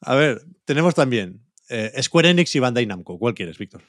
A 0.02 0.16
ver, 0.16 0.42
tenemos 0.66 0.96
también 0.96 1.42
eh, 1.70 1.92
Square 2.02 2.30
Enix 2.30 2.56
y 2.56 2.60
Bandai 2.60 2.86
Namco. 2.86 3.18
¿Cuál 3.20 3.34
quieres, 3.34 3.58
Víctor? 3.58 3.82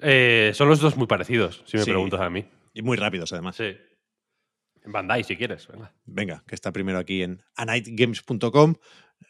Eh, 0.00 0.52
son 0.54 0.68
los 0.68 0.80
dos 0.80 0.96
muy 0.96 1.06
parecidos, 1.06 1.62
si 1.66 1.76
me 1.76 1.84
Sí. 1.84 1.90
preguntas 1.90 2.20
a 2.20 2.30
mí. 2.30 2.44
Y 2.74 2.82
muy 2.82 2.96
rápidos, 2.96 3.32
además. 3.32 3.56
Sí. 3.56 3.76
En 4.84 4.92
Bandai, 4.92 5.24
si 5.24 5.36
quieres. 5.36 5.68
venga. 6.04 6.44
Que 6.46 6.54
está 6.54 6.72
primero 6.72 6.98
aquí 6.98 7.22
en 7.22 7.42
anightgames.com. 7.56 8.74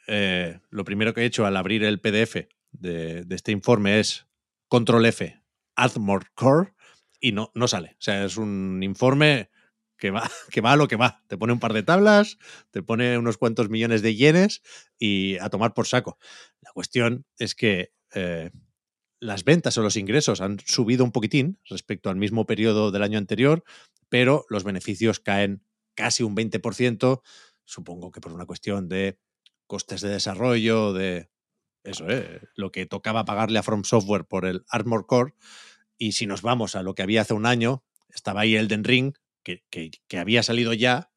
Eh, 0.06 0.60
lo 0.70 0.84
primero 0.84 1.14
que 1.14 1.22
he 1.22 1.24
hecho 1.24 1.46
al 1.46 1.56
abrir 1.56 1.84
el 1.84 2.00
PDF 2.00 2.48
de, 2.72 3.26
este 3.30 3.52
informe 3.52 4.00
es 4.00 4.26
Control 4.68 5.06
F, 5.06 5.40
Armor 5.76 6.30
Core, 6.34 6.74
y 7.20 7.32
no, 7.32 7.50
no 7.54 7.68
sale. 7.68 7.96
O 7.98 8.02
sea, 8.02 8.24
es 8.24 8.36
un 8.36 8.80
informe 8.82 9.50
que 9.96 10.10
va, 10.10 10.30
que 10.50 10.60
va 10.60 10.72
a 10.72 10.76
lo 10.76 10.88
que 10.88 10.96
va. 10.96 11.22
Te 11.26 11.36
pone 11.36 11.52
un 11.52 11.60
par 11.60 11.72
de 11.72 11.82
tablas, 11.82 12.38
te 12.70 12.82
pone 12.82 13.18
unos 13.18 13.36
cuantos 13.36 13.68
millones 13.68 14.02
de 14.02 14.14
yenes 14.14 14.62
y 14.98 15.36
a 15.38 15.50
tomar 15.50 15.74
por 15.74 15.86
saco. 15.86 16.18
La 16.60 16.70
cuestión 16.72 17.26
es 17.38 17.54
que 17.54 17.92
eh, 18.14 18.50
las 19.20 19.44
ventas 19.44 19.76
o 19.78 19.82
los 19.82 19.96
ingresos 19.96 20.40
han 20.40 20.58
subido 20.60 21.04
un 21.04 21.12
poquitín 21.12 21.58
respecto 21.68 22.10
al 22.10 22.16
mismo 22.16 22.46
periodo 22.46 22.90
del 22.90 23.02
año 23.02 23.18
anterior, 23.18 23.64
pero 24.08 24.44
los 24.48 24.64
beneficios 24.64 25.20
caen 25.20 25.62
casi 25.94 26.22
un 26.22 26.34
20%, 26.36 27.22
supongo 27.64 28.10
que 28.12 28.20
por 28.20 28.32
una 28.32 28.46
cuestión 28.46 28.88
de 28.88 29.18
costes 29.66 30.00
de 30.00 30.08
desarrollo, 30.10 30.92
de 30.92 31.30
eso, 31.84 32.08
¿eh? 32.08 32.40
lo 32.54 32.70
que 32.72 32.86
tocaba 32.86 33.24
pagarle 33.24 33.58
a 33.58 33.62
From 33.62 33.84
Software 33.84 34.24
por 34.24 34.46
el 34.46 34.64
Armor 34.68 35.06
Core. 35.06 35.34
Y 35.96 36.12
si 36.12 36.26
nos 36.26 36.42
vamos 36.42 36.76
a 36.76 36.82
lo 36.82 36.94
que 36.94 37.02
había 37.02 37.22
hace 37.22 37.34
un 37.34 37.46
año, 37.46 37.84
estaba 38.08 38.42
ahí 38.42 38.54
Elden 38.56 38.84
Ring, 38.84 39.14
que, 39.42 39.64
que- 39.70 39.90
que 40.06 40.18
había 40.18 40.42
salido 40.42 40.72
ya 40.72 41.10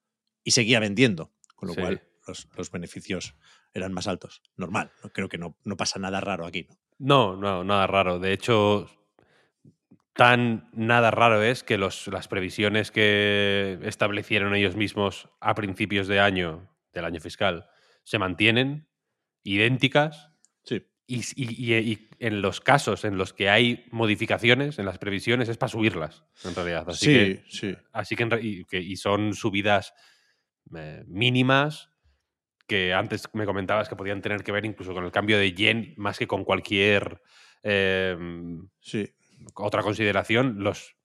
y 0.43 0.51
seguía 0.51 0.79
vendiendo, 0.79 1.33
con 1.55 1.67
lo 1.67 1.73
Sí. 1.75 1.81
cual 1.81 2.03
los, 2.27 2.47
los 2.57 2.71
beneficios 2.71 3.35
eran 3.73 3.93
más 3.93 4.07
altos. 4.07 4.41
Normal, 4.57 4.91
no, 5.03 5.11
creo 5.11 5.29
que 5.29 5.37
no, 5.37 5.57
no 5.63 5.77
pasa 5.77 5.99
nada 5.99 6.19
raro 6.21 6.45
aquí. 6.45 6.67
¿no? 6.67 6.75
No, 6.99 7.35
no, 7.37 7.63
nada 7.63 7.87
raro. 7.87 8.19
De 8.19 8.33
hecho, 8.33 8.89
tan 10.13 10.69
nada 10.73 11.11
raro 11.11 11.41
es 11.41 11.63
que 11.63 11.77
los, 11.77 12.07
las 12.07 12.27
previsiones 12.27 12.91
que 12.91 13.79
establecieron 13.83 14.55
ellos 14.55 14.75
mismos 14.75 15.29
a 15.39 15.55
principios 15.55 16.07
de 16.07 16.19
año, 16.19 16.69
del 16.93 17.05
año 17.05 17.19
fiscal, 17.21 17.67
se 18.03 18.19
mantienen 18.19 18.87
idénticas 19.43 20.29
Sí, 20.63 20.85
y, 21.07 21.21
y- 21.35 21.73
y- 21.75 22.09
en 22.19 22.41
los 22.41 22.61
casos 22.61 23.03
en 23.03 23.17
los 23.17 23.33
que 23.33 23.49
hay 23.49 23.85
modificaciones 23.91 24.77
en 24.77 24.85
las 24.85 24.99
previsiones 24.99 25.49
es 25.49 25.57
para 25.57 25.69
subirlas, 25.69 26.23
en 26.43 26.53
realidad. 26.53 26.87
Así 26.89 27.05
sí, 27.05 27.11
que, 27.11 27.43
sí. 27.49 27.77
así 27.91 28.15
y, 28.41 28.65
que- 28.65 28.79
y 28.79 28.95
son 28.97 29.33
subidas 29.33 29.93
eh, 30.75 31.03
mínimas 31.07 31.89
que 32.67 32.93
antes 32.93 33.27
me 33.33 33.45
comentabas 33.45 33.89
que 33.89 33.95
podían 33.95 34.21
tener 34.21 34.43
que 34.43 34.51
ver 34.51 34.65
incluso 34.65 34.93
con 34.93 35.03
el 35.03 35.11
cambio 35.11 35.37
de 35.37 35.51
yen 35.53 35.93
más 35.97 36.17
que 36.19 36.27
con 36.27 36.43
cualquier 36.45 37.21
eh, 37.63 38.15
sí. 38.79 39.09
Otra 39.55 39.81
consideración. 39.83 40.63
Los, 40.63 40.95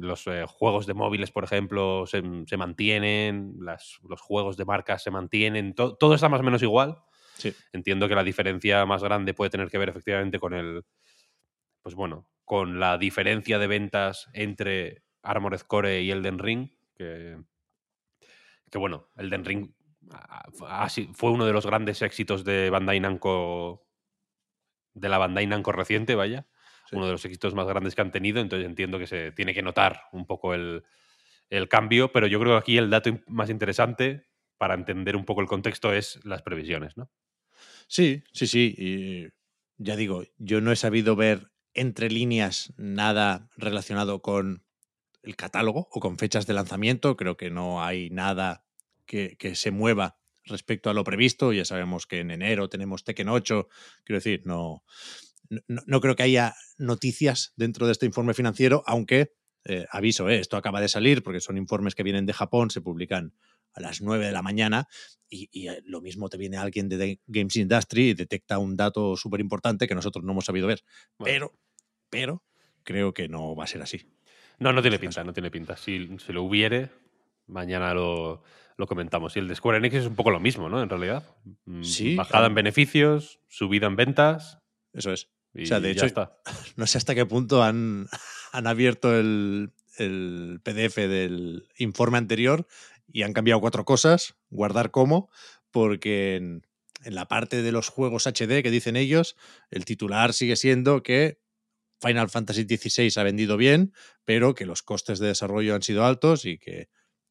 los 0.00 0.26
eh, 0.26 0.44
juegos 0.46 0.86
de 0.86 0.94
móviles, 0.94 1.30
por 1.30 1.44
ejemplo, 1.44 2.06
se, 2.06 2.22
se 2.46 2.56
mantienen, 2.56 3.54
las- 3.60 3.98
los 4.08 4.20
juegos 4.20 4.56
de 4.56 4.64
marcas 4.64 5.02
se 5.02 5.10
mantienen, 5.10 5.74
to- 5.74 5.96
todo 5.96 6.14
está 6.14 6.28
más 6.28 6.40
o 6.40 6.44
menos 6.44 6.62
igual. 6.62 6.98
Sí. 7.36 7.54
Entiendo 7.72 8.08
que 8.08 8.14
la 8.14 8.24
diferencia 8.24 8.84
más 8.86 9.02
grande 9.02 9.34
puede 9.34 9.50
tener 9.50 9.68
que 9.70 9.78
ver 9.78 9.88
efectivamente 9.90 10.38
con 10.40 10.54
el, 10.54 10.84
pues 11.82 11.94
bueno, 11.94 12.28
con 12.44 12.80
la 12.80 12.98
diferencia 12.98 13.58
de 13.58 13.66
ventas 13.66 14.28
entre 14.32 15.02
Armored 15.22 15.60
Core 15.60 16.02
y 16.02 16.10
Elden 16.10 16.38
Ring, 16.38 16.70
que, 16.96 17.38
que 18.70 18.78
bueno, 18.78 19.08
Elden 19.16 19.44
Ring 19.44 19.70
fue 21.14 21.30
uno 21.30 21.44
de 21.44 21.52
los 21.52 21.66
grandes 21.66 22.00
éxitos 22.02 22.42
de 22.44 22.70
Bandai 22.70 22.98
Namco, 22.98 23.86
de 24.94 25.08
la 25.08 25.18
Bandai 25.18 25.46
Namco 25.46 25.70
reciente, 25.72 26.14
vaya, 26.14 26.46
Sí. 26.88 26.96
uno 26.96 27.06
de 27.06 27.12
los 27.12 27.24
éxitos 27.24 27.54
más 27.54 27.66
grandes 27.66 27.94
que 27.94 28.00
han 28.00 28.10
tenido, 28.10 28.40
entonces 28.40 28.66
entiendo 28.66 28.98
que 28.98 29.06
se 29.06 29.32
tiene 29.32 29.52
que 29.52 29.62
notar 29.62 30.02
un 30.12 30.26
poco 30.26 30.54
el, 30.54 30.84
el 31.50 31.68
cambio, 31.68 32.12
pero 32.12 32.26
yo 32.26 32.40
creo 32.40 32.52
que 32.54 32.58
aquí 32.58 32.78
el 32.78 32.90
dato 32.90 33.18
más 33.26 33.50
interesante 33.50 34.26
para 34.56 34.74
entender 34.74 35.16
un 35.16 35.24
poco 35.24 35.40
el 35.40 35.46
contexto 35.46 35.92
es 35.92 36.24
las 36.24 36.42
previsiones, 36.42 36.96
¿no? 36.96 37.10
Sí, 37.86 38.22
sí, 38.32 38.46
sí. 38.46 38.74
Y 38.76 39.28
ya 39.76 39.96
digo, 39.96 40.24
yo 40.36 40.60
no 40.60 40.72
he 40.72 40.76
sabido 40.76 41.16
ver 41.16 41.52
entre 41.74 42.10
líneas 42.10 42.72
nada 42.76 43.48
relacionado 43.56 44.20
con 44.20 44.64
el 45.22 45.36
catálogo 45.36 45.88
o 45.92 46.00
con 46.00 46.18
fechas 46.18 46.46
de 46.46 46.54
lanzamiento. 46.54 47.16
Creo 47.16 47.36
que 47.36 47.50
no 47.50 47.82
hay 47.82 48.10
nada 48.10 48.64
que, 49.06 49.36
que 49.36 49.54
se 49.54 49.70
mueva 49.70 50.18
respecto 50.44 50.90
a 50.90 50.94
lo 50.94 51.04
previsto. 51.04 51.52
Ya 51.52 51.64
sabemos 51.64 52.06
que 52.06 52.20
en 52.20 52.30
enero 52.30 52.68
tenemos 52.68 53.04
Tekken 53.04 53.28
8. 53.28 53.68
Quiero 54.04 54.18
decir, 54.18 54.42
no, 54.44 54.82
no, 55.48 55.82
no 55.86 56.00
creo 56.00 56.16
que 56.16 56.22
haya 56.22 56.54
noticias 56.76 57.52
dentro 57.56 57.86
de 57.86 57.92
este 57.92 58.06
informe 58.06 58.34
financiero, 58.34 58.82
aunque 58.86 59.32
eh, 59.64 59.86
aviso, 59.90 60.28
eh, 60.28 60.38
esto 60.38 60.56
acaba 60.56 60.80
de 60.80 60.88
salir 60.88 61.22
porque 61.22 61.40
son 61.40 61.56
informes 61.56 61.94
que 61.94 62.02
vienen 62.02 62.26
de 62.26 62.32
Japón, 62.32 62.70
se 62.70 62.80
publican 62.80 63.34
a 63.74 63.80
las 63.80 64.00
9 64.00 64.26
de 64.26 64.32
la 64.32 64.42
mañana 64.42 64.88
y, 65.28 65.48
y, 65.52 65.68
eh, 65.68 65.82
lo 65.84 66.00
mismo 66.00 66.28
te 66.28 66.38
viene 66.38 66.56
alguien 66.56 66.88
de 66.88 66.96
The 66.98 67.20
Games 67.26 67.56
Industry 67.56 68.10
y 68.10 68.14
detecta 68.14 68.58
un 68.58 68.76
dato 68.76 69.16
súper 69.16 69.40
importante 69.40 69.86
que 69.86 69.94
nosotros 69.94 70.24
no 70.24 70.32
hemos 70.32 70.44
sabido 70.46 70.66
ver. 70.66 70.82
Bueno. 71.18 71.32
Pero, 71.32 71.54
pero 72.08 72.44
creo 72.82 73.12
que 73.12 73.28
no 73.28 73.54
va 73.54 73.64
a 73.64 73.66
ser 73.66 73.82
así. 73.82 74.10
No, 74.58 74.72
no 74.72 74.80
tiene 74.80 74.96
este 74.96 75.06
pinta, 75.06 75.20
caso. 75.20 75.26
no 75.26 75.32
tiene 75.32 75.50
pinta. 75.50 75.76
Si, 75.76 76.16
si 76.18 76.32
lo 76.32 76.42
hubiere, 76.42 76.90
mañana 77.46 77.92
lo, 77.94 78.42
lo 78.76 78.86
comentamos. 78.86 79.36
Y 79.36 79.40
el 79.40 79.48
de 79.48 79.54
Square 79.54 79.78
Enix 79.78 79.96
es 79.96 80.06
un 80.06 80.16
poco 80.16 80.30
lo 80.30 80.40
mismo, 80.40 80.68
¿no? 80.68 80.82
En 80.82 80.88
realidad. 80.88 81.24
Mm, 81.66 81.82
Sí, 81.82 82.16
Bajada 82.16 82.46
en 82.46 82.54
beneficios, 82.54 83.40
subida 83.48 83.86
en 83.86 83.96
ventas. 83.96 84.58
Eso 84.92 85.12
es. 85.12 85.28
Y 85.58 85.64
O 85.64 85.66
sea, 85.66 85.80
de 85.80 85.90
hecho, 85.90 86.06
está. 86.06 86.38
No 86.76 86.86
sé 86.86 86.98
hasta 86.98 87.14
qué 87.14 87.26
punto 87.26 87.62
han, 87.62 88.08
han 88.52 88.66
abierto 88.66 89.16
el, 89.16 89.72
el 89.98 90.60
PDF 90.62 90.96
del 90.96 91.68
informe 91.76 92.18
anterior 92.18 92.66
y 93.12 93.22
han 93.22 93.32
cambiado 93.32 93.60
cuatro 93.60 93.84
cosas, 93.84 94.36
guardar 94.50 94.90
como, 94.90 95.30
porque 95.70 96.36
en, 96.36 96.66
en 97.04 97.14
la 97.14 97.26
parte 97.28 97.62
de 97.62 97.72
los 97.72 97.88
juegos 97.88 98.26
HD 98.26 98.62
que 98.62 98.70
dicen 98.70 98.96
ellos, 98.96 99.36
el 99.70 99.84
titular 99.84 100.32
sigue 100.32 100.56
siendo 100.56 101.02
que 101.02 101.40
Final 102.00 102.30
Fantasy 102.30 102.62
XVI 102.62 103.20
ha 103.20 103.24
vendido 103.24 103.56
bien, 103.56 103.92
pero 104.24 104.54
que 104.54 104.66
los 104.66 104.82
costes 104.82 105.18
de 105.18 105.28
desarrollo 105.28 105.74
han 105.74 105.82
sido 105.82 106.04
altos 106.04 106.44
y 106.44 106.58
que 106.58 106.88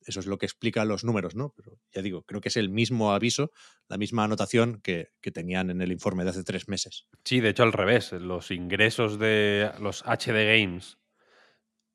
eso 0.07 0.19
es 0.19 0.25
lo 0.25 0.37
que 0.37 0.45
explica 0.45 0.85
los 0.85 1.03
números, 1.03 1.35
¿no? 1.35 1.53
Pero 1.55 1.77
ya 1.91 2.01
digo, 2.01 2.23
creo 2.23 2.41
que 2.41 2.49
es 2.49 2.57
el 2.57 2.69
mismo 2.69 3.13
aviso, 3.13 3.51
la 3.87 3.97
misma 3.97 4.23
anotación 4.23 4.79
que, 4.81 5.11
que 5.21 5.31
tenían 5.31 5.69
en 5.69 5.81
el 5.81 5.91
informe 5.91 6.23
de 6.23 6.29
hace 6.31 6.43
tres 6.43 6.67
meses. 6.67 7.07
Sí, 7.23 7.39
de 7.39 7.49
hecho 7.49 7.63
al 7.63 7.73
revés. 7.73 8.11
Los 8.13 8.51
ingresos 8.51 9.19
de 9.19 9.71
los 9.79 10.03
HD 10.03 10.59
Games 10.59 10.97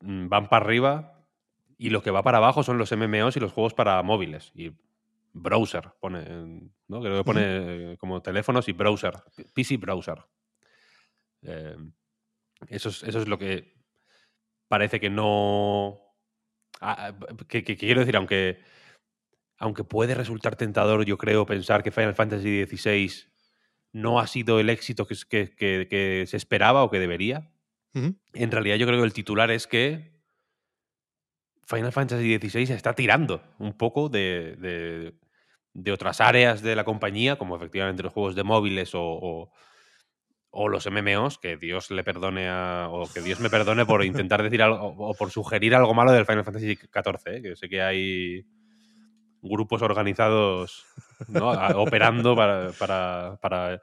mm, 0.01 0.29
van 0.29 0.47
para 0.49 0.65
arriba 0.65 1.27
y 1.77 1.89
lo 1.89 2.01
que 2.01 2.11
va 2.11 2.23
para 2.23 2.37
abajo 2.37 2.63
son 2.63 2.77
los 2.77 2.91
MMOs 2.91 3.37
y 3.37 3.39
los 3.39 3.51
juegos 3.51 3.73
para 3.73 4.01
móviles. 4.03 4.51
Y 4.53 4.71
browser, 5.33 5.91
pone, 5.99 6.69
¿no? 6.87 7.01
Creo 7.01 7.17
que 7.17 7.23
pone 7.23 7.97
como 7.97 8.21
teléfonos 8.21 8.69
y 8.69 8.73
browser, 8.73 9.15
PC 9.53 9.77
browser. 9.77 10.23
Eh, 11.41 11.75
eso, 12.67 12.89
es, 12.89 13.03
eso 13.03 13.19
es 13.19 13.27
lo 13.27 13.37
que 13.37 13.73
parece 14.67 14.99
que 14.99 15.09
no. 15.09 15.99
Ah, 16.83 17.13
Que, 17.47 17.63
que- 17.63 17.63
que 17.63 17.77
quiero 17.77 18.01
decir, 18.01 18.15
aunque, 18.15 18.59
aunque 19.57 19.83
puede 19.83 20.15
resultar 20.15 20.55
tentador, 20.55 21.05
yo 21.05 21.17
creo, 21.17 21.45
pensar 21.45 21.83
que 21.83 21.91
Final 21.91 22.15
Fantasy 22.15 22.65
XVI 22.65 23.11
no 23.93 24.19
ha 24.19 24.27
sido 24.27 24.59
el 24.59 24.69
éxito 24.69 25.05
que, 25.07 25.15
que- 25.29 26.25
se 26.27 26.37
esperaba 26.37 26.83
o 26.83 26.89
que 26.89 26.99
debería, 26.99 27.49
en 28.33 28.51
realidad 28.51 28.77
yo 28.77 28.87
creo 28.87 28.99
que 28.99 29.05
el 29.05 29.13
titular 29.13 29.51
es 29.51 29.67
que 29.67 30.11
Final 31.65 31.91
Fantasy 31.91 32.37
XVI 32.39 32.65
se 32.67 32.73
está 32.73 32.93
tirando 32.93 33.41
un 33.59 33.73
poco 33.77 34.09
de, 34.09 34.55
de- 34.57 35.13
de 35.75 35.91
otras 35.91 36.21
áreas 36.21 36.61
de 36.61 36.75
la 36.75 36.83
compañía, 36.83 37.37
como 37.37 37.55
efectivamente 37.55 38.03
los 38.03 38.13
juegos 38.13 38.35
de 38.35 38.43
móviles 38.43 38.93
o, 38.95 39.01
o- 39.03 39.51
o 40.55 40.69
los 40.69 40.85
MMOs, 40.89 41.39
que 41.39 41.57
Dios 41.57 41.89
le 41.89 42.03
perdone 42.03 42.47
a, 42.47 42.87
o 42.91 43.11
que 43.11 43.21
Dios 43.21 43.39
me 43.39 43.49
perdone 43.49 43.85
por 43.87 44.03
intentar 44.05 44.43
decir 44.43 44.61
algo 44.61 44.85
o, 44.85 45.13
por 45.15 45.31
sugerir 45.31 45.73
algo 45.75 45.93
malo 45.95 46.11
del 46.11 46.25
Final 46.27 46.43
Fantasy 46.45 46.75
XIV, 46.75 47.35
¿eh? 47.37 47.41
que 47.41 47.55
sé 47.55 47.67
que 47.67 47.81
hay 47.81 48.45
grupos 49.41 49.81
organizados 49.81 50.85
¿no? 51.27 51.51
a- 51.51 51.75
operando 51.77 52.35
para, 52.35 52.71
para- 52.73 53.37
para 53.41 53.81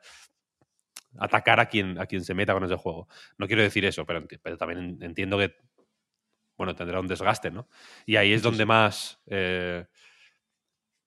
atacar 1.19 1.59
a 1.59 1.67
quien, 1.67 1.99
a 1.99 2.07
quien 2.07 2.25
se 2.25 2.35
meta 2.35 2.55
con 2.55 2.65
ese 2.65 2.77
juego. 2.77 3.09
No 3.37 3.49
quiero 3.49 3.63
decir 3.63 3.85
eso, 3.85 4.07
pero, 4.07 4.25
también 4.57 4.79
en- 4.79 5.03
entiendo 5.03 5.39
que 5.39 5.57
bueno, 6.57 6.75
tendrá 6.77 7.01
un 7.01 7.09
desgaste, 7.09 7.51
¿no? 7.51 7.69
Y 8.07 8.17
ahí 8.17 8.33
es 8.33 8.43
donde 8.43 8.65
más 8.67 9.19
eh, 9.27 9.87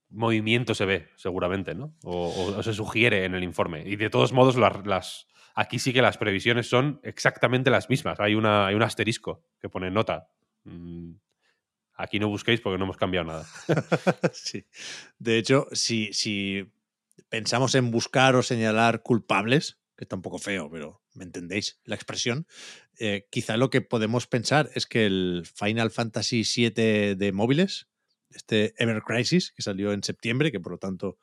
movimiento 0.10 0.75
se 0.75 0.86
ve, 0.86 1.10
seguramente, 1.15 1.74
¿no? 1.75 1.96
O, 2.03 2.27
o- 2.27 2.58
o 2.58 2.63
se 2.63 2.74
sugiere 2.74 3.25
en 3.25 3.36
el 3.36 3.43
informe. 3.43 3.84
Y 3.86 3.96
de 3.96 4.10
todos 4.10 4.34
modos, 4.34 4.55
las, 4.58 4.86
las- 4.86 5.27
aquí 5.53 5.79
sí 5.79 5.93
que 5.93 6.01
las 6.01 6.17
previsiones 6.17 6.67
son 6.67 7.00
exactamente 7.03 7.69
las 7.69 7.89
mismas. 7.89 8.19
Hay, 8.19 8.36
una, 8.36 8.67
un 8.75 8.83
asterisco 8.83 9.43
que 9.60 9.69
pone 9.69 9.91
nota. 9.91 10.29
Mm, 10.63 11.13
Aquí 11.95 12.19
no 12.19 12.27
busquéis 12.27 12.60
porque 12.60 12.77
no 12.77 12.86
hemos 12.86 12.98
cambiado 12.98 13.27
nada. 13.27 13.45
sí. 14.33 14.65
De 15.19 15.38
hecho, 15.38 15.67
si, 15.72 16.72
pensamos 17.29 17.75
en 17.75 17.91
buscar 17.91 18.36
o 18.36 18.41
señalar 18.43 19.03
culpables, 19.03 19.77
que 19.95 20.05
está 20.05 20.15
un 20.15 20.24
poco 20.24 20.39
feo, 20.39 20.69
pero 20.72 21.03
me 21.13 21.24
entendéis 21.24 21.79
la 21.86 21.95
expresión, 21.95 22.48
eh, 22.98 23.27
quizá 23.29 23.57
lo 23.57 23.69
que 23.69 23.81
podemos 23.81 24.25
pensar 24.25 24.72
es 24.74 24.88
que 24.88 25.05
el 25.05 25.43
Final 25.53 25.91
Fantasy 25.91 26.43
VII 26.43 27.15
de 27.15 27.31
móviles, 27.31 27.88
este 28.31 28.74
Ever 28.77 29.03
Crisis, 29.03 29.51
que 29.51 29.62
salió 29.62 29.93
en 29.93 30.03
septiembre, 30.03 30.51
que 30.51 30.60
por 30.60 30.74
lo 30.74 30.77
tanto 30.79 31.19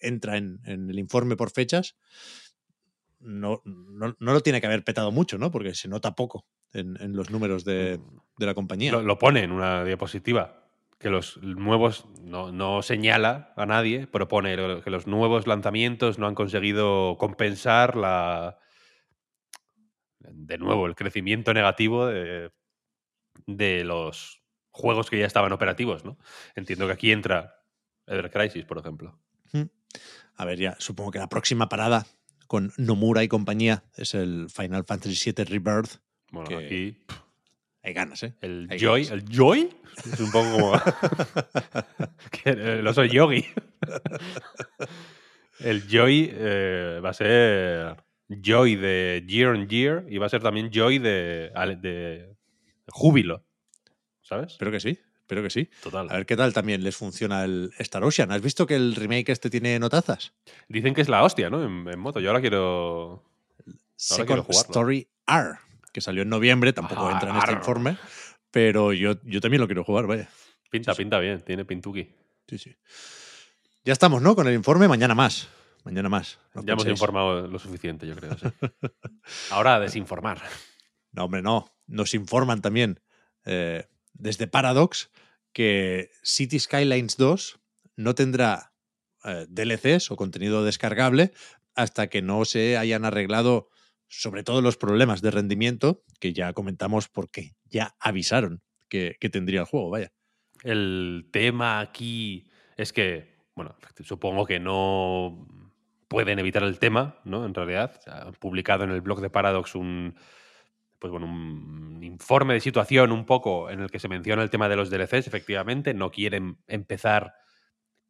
entra 0.00 0.36
en, 0.36 0.60
en 0.64 0.90
el 0.90 0.98
informe 0.98 1.36
por 1.36 1.50
fechas, 1.50 1.96
no, 3.20 3.62
no, 3.64 4.16
no 4.18 4.32
lo 4.32 4.40
tiene 4.40 4.60
que 4.60 4.66
haber 4.66 4.84
petado 4.84 5.12
mucho, 5.12 5.38
¿no? 5.38 5.50
Porque 5.50 5.74
se 5.74 5.88
nota 5.88 6.14
poco 6.14 6.46
en, 6.72 6.96
en 7.00 7.14
los 7.14 7.30
números 7.30 7.64
de, 7.64 8.00
de 8.38 8.46
la 8.46 8.54
compañía. 8.54 8.92
Lo, 8.92 9.02
lo 9.02 9.18
pone 9.18 9.42
en 9.42 9.52
una 9.52 9.84
diapositiva. 9.84 10.56
Que 10.98 11.08
los 11.08 11.38
nuevos, 11.38 12.06
no, 12.20 12.52
no 12.52 12.82
señala 12.82 13.54
a 13.56 13.64
nadie, 13.64 14.06
pero 14.06 14.28
pone 14.28 14.54
que 14.84 14.90
los 14.90 15.06
nuevos 15.06 15.46
lanzamientos 15.46 16.18
no 16.18 16.26
han 16.26 16.34
conseguido 16.34 17.16
compensar 17.18 17.96
la. 17.96 18.58
De 20.18 20.58
nuevo, 20.58 20.86
el 20.86 20.94
crecimiento 20.94 21.54
negativo 21.54 22.06
de, 22.06 22.52
de 23.46 23.84
los 23.84 24.42
juegos 24.70 25.08
que 25.08 25.18
ya 25.18 25.24
estaban 25.24 25.52
operativos, 25.52 26.04
¿no? 26.04 26.18
Entiendo 26.54 26.86
que 26.86 26.92
aquí 26.92 27.12
entra 27.12 27.64
Ever 28.06 28.30
Crisis, 28.30 28.66
por 28.66 28.76
ejemplo. 28.76 29.18
A 30.36 30.44
ver, 30.44 30.58
ya 30.58 30.76
supongo 30.78 31.10
que 31.10 31.18
la 31.18 31.28
próxima 31.28 31.68
parada 31.68 32.06
con 32.50 32.72
Nomura 32.78 33.22
y 33.22 33.28
compañía 33.28 33.84
es 33.96 34.12
el 34.12 34.48
Final 34.50 34.82
Fantasy 34.84 35.30
VII 35.30 35.44
Rebirth. 35.44 36.00
Bueno, 36.32 36.48
Que- 36.48 36.56
aquí 36.56 36.98
Hay 37.84 37.92
ganas, 37.92 38.24
¿eh? 38.24 38.34
el 38.40 38.66
Hay 38.68 38.76
Joy. 38.80 39.04
ganas. 39.04 39.22
¿El 39.22 39.28
Joy? 39.36 39.70
Es 40.12 40.18
un 40.18 40.32
poco 40.32 40.50
como. 40.50 40.72
el 42.44 42.84
oso 42.88 43.04
yogi. 43.04 43.44
El 45.60 45.86
Joy 45.88 46.28
eh, 46.32 47.00
va 47.04 47.10
a 47.10 47.14
ser 47.14 47.96
Joy 48.28 48.74
de 48.74 49.24
Year 49.28 49.50
on 49.50 49.68
Year 49.68 50.04
y 50.08 50.18
va 50.18 50.26
a 50.26 50.28
ser 50.28 50.42
también 50.42 50.70
Joy 50.72 50.98
de, 50.98 51.50
de 51.80 52.34
júbilo. 52.88 53.44
¿Sabes? 54.22 54.52
Espero 54.54 54.72
que 54.72 54.80
sí, 54.80 54.98
espero 55.30 55.42
que 55.44 55.50
sí. 55.50 55.70
Total. 55.80 56.08
A 56.10 56.14
ver 56.14 56.26
qué 56.26 56.36
tal 56.36 56.52
también 56.52 56.82
les 56.82 56.96
funciona 56.96 57.44
el 57.44 57.72
Star 57.78 58.02
Ocean. 58.02 58.32
¿Has 58.32 58.42
visto 58.42 58.66
que 58.66 58.74
el 58.74 58.96
remake 58.96 59.28
este 59.30 59.48
tiene 59.48 59.78
notazas? 59.78 60.32
Dicen 60.68 60.92
que 60.92 61.02
es 61.02 61.08
la 61.08 61.22
hostia, 61.22 61.48
¿no? 61.48 61.62
En, 61.62 61.86
en 61.88 61.98
moto. 62.00 62.18
Yo 62.18 62.30
ahora 62.30 62.40
quiero. 62.40 63.22
jugarlo. 63.96 64.46
Story 64.50 65.06
R, 65.28 65.52
que 65.92 66.00
salió 66.00 66.22
en 66.22 66.28
noviembre, 66.30 66.72
tampoco 66.72 67.06
Ah, 67.06 67.12
entra 67.12 67.30
en 67.30 67.36
este 67.36 67.52
informe, 67.52 67.96
pero 68.50 68.92
yo, 68.92 69.14
yo 69.22 69.40
también 69.40 69.60
lo 69.60 69.68
quiero 69.68 69.84
jugar, 69.84 70.08
vaya. 70.08 70.28
Pinta, 70.68 70.94
pinta 70.94 71.20
bien. 71.20 71.40
Tiene 71.42 71.64
pintuki. 71.64 72.08
Sí, 72.48 72.58
sí. 72.58 72.74
Ya 73.84 73.92
estamos, 73.92 74.20
¿no? 74.22 74.34
Con 74.34 74.48
el 74.48 74.54
informe, 74.54 74.88
mañana 74.88 75.14
más. 75.14 75.48
Mañana 75.84 76.08
más. 76.08 76.40
no 76.54 76.64
Ya 76.64 76.72
hemos 76.72 76.86
informado 76.86 77.46
lo 77.46 77.58
suficiente, 77.60 78.04
yo 78.04 78.16
creo. 78.16 78.36
sí. 78.36 78.46
Ahora 79.50 79.76
a 79.76 79.80
desinformar. 79.80 80.42
No, 81.12 81.24
hombre, 81.26 81.40
no. 81.40 81.70
Nos 81.86 82.14
informan 82.14 82.60
también 82.62 83.00
eh, 83.44 83.86
desde 84.20 84.46
Paradox 84.46 85.10
que 85.52 86.10
City 86.22 86.58
Skylines 86.58 87.16
2 87.16 87.60
no 87.96 88.14
tendrá 88.14 88.72
eh, 89.24 89.46
DLCs 89.48 90.10
o 90.10 90.16
contenido 90.16 90.64
descargable 90.64 91.32
hasta 91.74 92.08
que 92.08 92.22
no 92.22 92.44
se 92.44 92.76
hayan 92.76 93.04
arreglado 93.04 93.68
sobre 94.08 94.42
todo 94.42 94.60
los 94.60 94.76
problemas 94.76 95.22
de 95.22 95.30
rendimiento 95.30 96.02
que 96.18 96.32
ya 96.32 96.52
comentamos 96.52 97.08
porque 97.08 97.52
ya 97.64 97.94
avisaron 98.00 98.62
que, 98.88 99.16
que 99.20 99.30
tendría 99.30 99.60
el 99.60 99.66
juego, 99.66 99.90
vaya. 99.90 100.12
El 100.62 101.28
tema 101.32 101.80
aquí 101.80 102.50
es 102.76 102.92
que, 102.92 103.36
bueno, 103.54 103.76
supongo 104.02 104.46
que 104.46 104.58
no 104.58 105.46
pueden 106.08 106.40
evitar 106.40 106.64
el 106.64 106.78
tema, 106.78 107.20
¿no? 107.24 107.46
En 107.46 107.54
realidad, 107.54 108.00
han 108.06 108.34
publicado 108.34 108.84
en 108.84 108.90
el 108.90 109.00
blog 109.00 109.20
de 109.20 109.30
Paradox 109.30 109.76
un, 109.76 110.16
pues 111.00 111.10
bueno, 111.10 111.26
un 111.26 111.98
informe 112.02 112.54
de 112.54 112.60
situación 112.60 113.10
un 113.10 113.24
poco 113.24 113.70
en 113.70 113.80
el 113.80 113.90
que 113.90 113.98
se 113.98 114.08
menciona 114.08 114.42
el 114.42 114.50
tema 114.50 114.68
de 114.68 114.76
los 114.76 114.90
DLCs. 114.90 115.26
Efectivamente, 115.26 115.94
no 115.94 116.10
quieren 116.10 116.58
empezar 116.68 117.34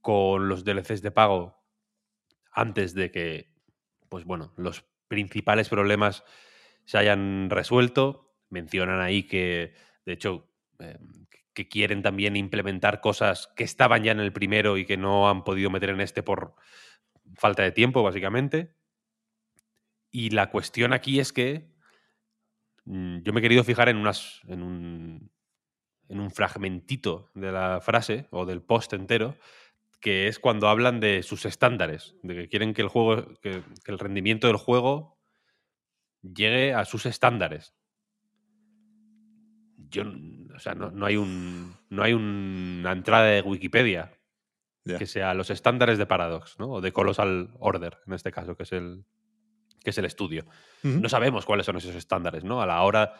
con 0.01 0.49
los 0.49 0.65
DLCs 0.65 1.01
de 1.01 1.13
pago 1.13 1.63
antes 2.53 2.93
de 2.95 3.13
que, 3.13 3.55
pues 4.09 4.25
bueno, 4.25 4.53
los 4.57 4.85
principales 5.07 5.69
problemas 5.69 6.25
se 6.85 6.99
hayan 6.99 7.49
resuelto. 7.49 8.35
Mencionan 8.49 9.01
ahí 9.01 9.23
que, 9.23 9.73
de 10.05 10.13
hecho, 10.13 10.51
eh, 10.81 10.99
que 11.55 11.69
quieren 11.69 12.03
también 12.03 12.35
implementar 12.35 13.01
cosas 13.01 13.53
que 13.55 13.63
estaban 13.63 14.03
ya 14.03 14.11
en 14.11 14.21
el 14.21 14.33
primero 14.33 14.79
y 14.79 14.85
que 14.85 14.97
no 14.97 15.31
han 15.31 15.45
podido 15.45 15.71
meter 15.71 15.91
en 15.91 16.01
este 16.01 16.25
por 16.25 16.57
falta 17.37 17.63
de 17.63 17.71
tiempo, 17.71 18.03
básicamente. 18.03 18.75
Y 20.11 20.31
la 20.31 20.51
cuestión 20.51 20.93
aquí 20.93 21.21
es 21.21 21.33
que 21.33 21.71
yo 22.85 23.33
me 23.33 23.41
he 23.41 23.43
querido 23.43 23.65
fijar 23.65 23.89
en, 23.89 23.97
unas, 23.97 24.41
en, 24.49 24.63
un, 24.63 25.31
en 26.09 26.21
un 26.21 26.31
fragmentito 26.31 27.31
de 27.35 27.53
la 27.53 27.81
frase 27.81 28.27
o 28.31 28.47
del 28.47 28.63
post 28.63 28.93
entero, 28.93 29.37
que 30.01 30.29
es 30.29 30.39
cuando 30.39 30.69
hablan 30.69 31.01
de 31.01 31.23
sus 31.23 31.45
estándares, 31.45 32.17
de 32.23 32.35
que 32.35 32.49
quieren 32.49 32.75
que 32.75 32.83
el 32.83 32.89
juego, 32.89 33.35
que, 33.41 33.63
que 33.85 33.93
el 33.93 33.99
rendimiento 33.99 34.47
del 34.47 34.57
juego 34.57 35.19
llegue 36.23 36.75
a 36.75 36.85
sus 36.85 37.07
estándares. 37.07 37.75
Yo, 39.77 40.05
o 40.55 40.59
sea, 40.59 40.75
no, 40.75 40.91
no 40.91 41.07
hay 41.07 41.17
un, 41.17 41.77
no 41.89 42.03
hay 42.03 42.13
una 42.13 42.93
entrada 42.93 43.27
de 43.27 43.43
Wikipedia 43.43 44.13
que 44.85 45.07
sea 45.07 45.35
los 45.35 45.51
estándares 45.51 45.99
de 45.99 46.07
Paradox, 46.07 46.59
¿no? 46.59 46.69
O 46.71 46.81
de 46.81 46.93
Colossal 46.93 47.51
Order, 47.61 47.99
en 48.07 48.13
este 48.15 48.33
caso, 48.33 48.57
que 48.57 48.65
es 48.65 48.73
el, 48.73 49.05
que 49.83 49.91
es 49.91 49.99
el 49.99 50.05
estudio. 50.05 50.45
No 51.01 51.09
sabemos 51.09 51.45
cuáles 51.47 51.67
son 51.67 51.77
esos 51.77 51.95
estándares, 51.95 52.45
¿no? 52.45 52.61
A 52.63 52.67
la 52.67 52.83
hora, 52.83 53.15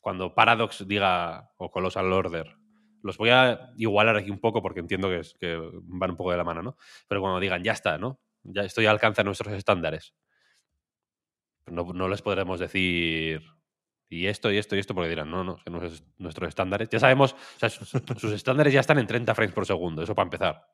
cuando 0.00 0.34
Paradox 0.34 0.86
diga, 0.86 1.50
o 1.56 1.70
Colossal 1.70 2.12
Order, 2.12 2.56
los 3.02 3.16
voy 3.18 3.30
a 3.30 3.70
igualar 3.76 4.16
aquí 4.16 4.30
un 4.30 4.40
poco 4.40 4.62
porque 4.62 4.80
entiendo 4.80 5.08
que, 5.08 5.20
es- 5.20 5.34
que 5.38 5.56
van 5.84 6.10
un 6.12 6.16
poco 6.16 6.30
de 6.32 6.36
la 6.36 6.44
mano, 6.44 6.62
¿no? 6.62 6.76
Pero 7.08 7.20
cuando 7.20 7.38
digan, 7.40 7.62
ya 7.62 7.72
está, 7.72 7.98
¿no? 7.98 8.20
Ya 8.42 8.62
esto 8.62 8.80
ya 8.82 8.90
alcanza 8.90 9.22
nuestros 9.24 9.52
estándares. 9.54 10.14
No, 11.66 11.82
no 11.92 12.08
les 12.08 12.22
podremos 12.22 12.60
decir 12.60 13.42
y 14.08 14.26
esto 14.26 14.52
y 14.52 14.58
esto 14.58 14.76
y 14.76 14.78
esto 14.78 14.94
porque 14.94 15.08
dirán, 15.08 15.30
no, 15.30 15.42
no, 15.42 15.56
que 15.56 15.68
no 15.70 15.82
es 15.84 16.04
nuestros 16.18 16.48
estándares. 16.48 16.88
Ya 16.90 17.00
sabemos, 17.00 17.32
o 17.32 17.58
sea, 17.58 17.68
sus, 17.68 17.88
sus 17.90 18.32
estándares 18.32 18.72
ya 18.72 18.80
están 18.80 18.98
en 18.98 19.06
30 19.08 19.34
frames 19.34 19.52
por 19.54 19.66
segundo, 19.66 20.02
eso 20.02 20.14
para 20.14 20.26
empezar. 20.26 20.66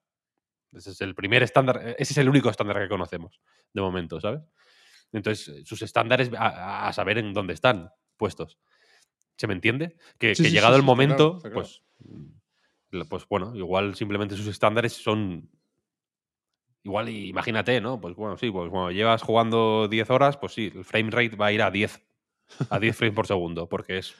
Ese 0.72 0.90
es 0.90 1.00
el 1.00 1.14
primer 1.14 1.42
estándar, 1.42 1.80
ese 1.98 2.12
es 2.12 2.18
el 2.18 2.28
único 2.28 2.50
estándar 2.50 2.78
que 2.78 2.88
conocemos 2.88 3.40
de 3.72 3.80
momento, 3.80 4.20
¿sabes? 4.20 4.42
Entonces, 5.12 5.48
eh, 5.48 5.62
sus 5.64 5.82
estándares 5.82 6.30
a, 6.36 6.92
saber 6.92 7.18
en 7.18 7.32
dónde 7.32 7.54
están 7.54 7.90
puestos. 8.16 8.58
¿Se 9.36 9.46
me 9.46 9.54
entiende? 9.54 9.96
Que, 10.18 10.34
Sí, 10.34 10.42
que 10.42 10.48
sí, 10.48 10.54
llegado 10.54 10.74
sí, 10.74 10.80
el 10.80 10.84
momento, 10.84 11.38
claro. 11.38 11.54
pues, 11.54 11.82
mm, 12.00 13.02
pues 13.08 13.26
bueno, 13.28 13.54
igual 13.54 13.94
simplemente 13.94 14.36
sus 14.36 14.46
estándares 14.46 14.92
son. 14.92 15.50
Igual, 16.84 17.08
imagínate, 17.10 17.80
¿no? 17.80 18.00
Pues 18.00 18.16
bueno, 18.16 18.36
sí, 18.36 18.50
pues 18.50 18.68
cuando 18.70 18.90
llevas 18.90 19.22
jugando 19.22 19.86
10 19.88 20.10
horas, 20.10 20.36
pues 20.36 20.52
sí, 20.52 20.72
el 20.74 20.84
frame 20.84 21.10
rate 21.10 21.36
va 21.36 21.46
a 21.46 21.52
ir 21.52 21.62
a 21.62 21.70
10, 21.70 22.02
a 22.70 22.78
10 22.80 22.96
frames 22.96 23.14
por 23.14 23.26
segundo, 23.26 23.68
porque 23.68 23.98
es 23.98 24.14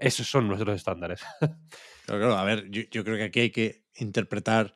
Esos 0.00 0.26
son 0.26 0.48
nuestros 0.48 0.76
estándares. 0.76 1.22
Claro, 2.06 2.20
claro. 2.20 2.36
A 2.36 2.44
ver, 2.44 2.70
yo, 2.70 2.82
yo 2.88 3.02
creo 3.02 3.16
que 3.16 3.24
aquí 3.24 3.40
hay 3.40 3.50
que 3.50 3.84
interpretar 3.96 4.74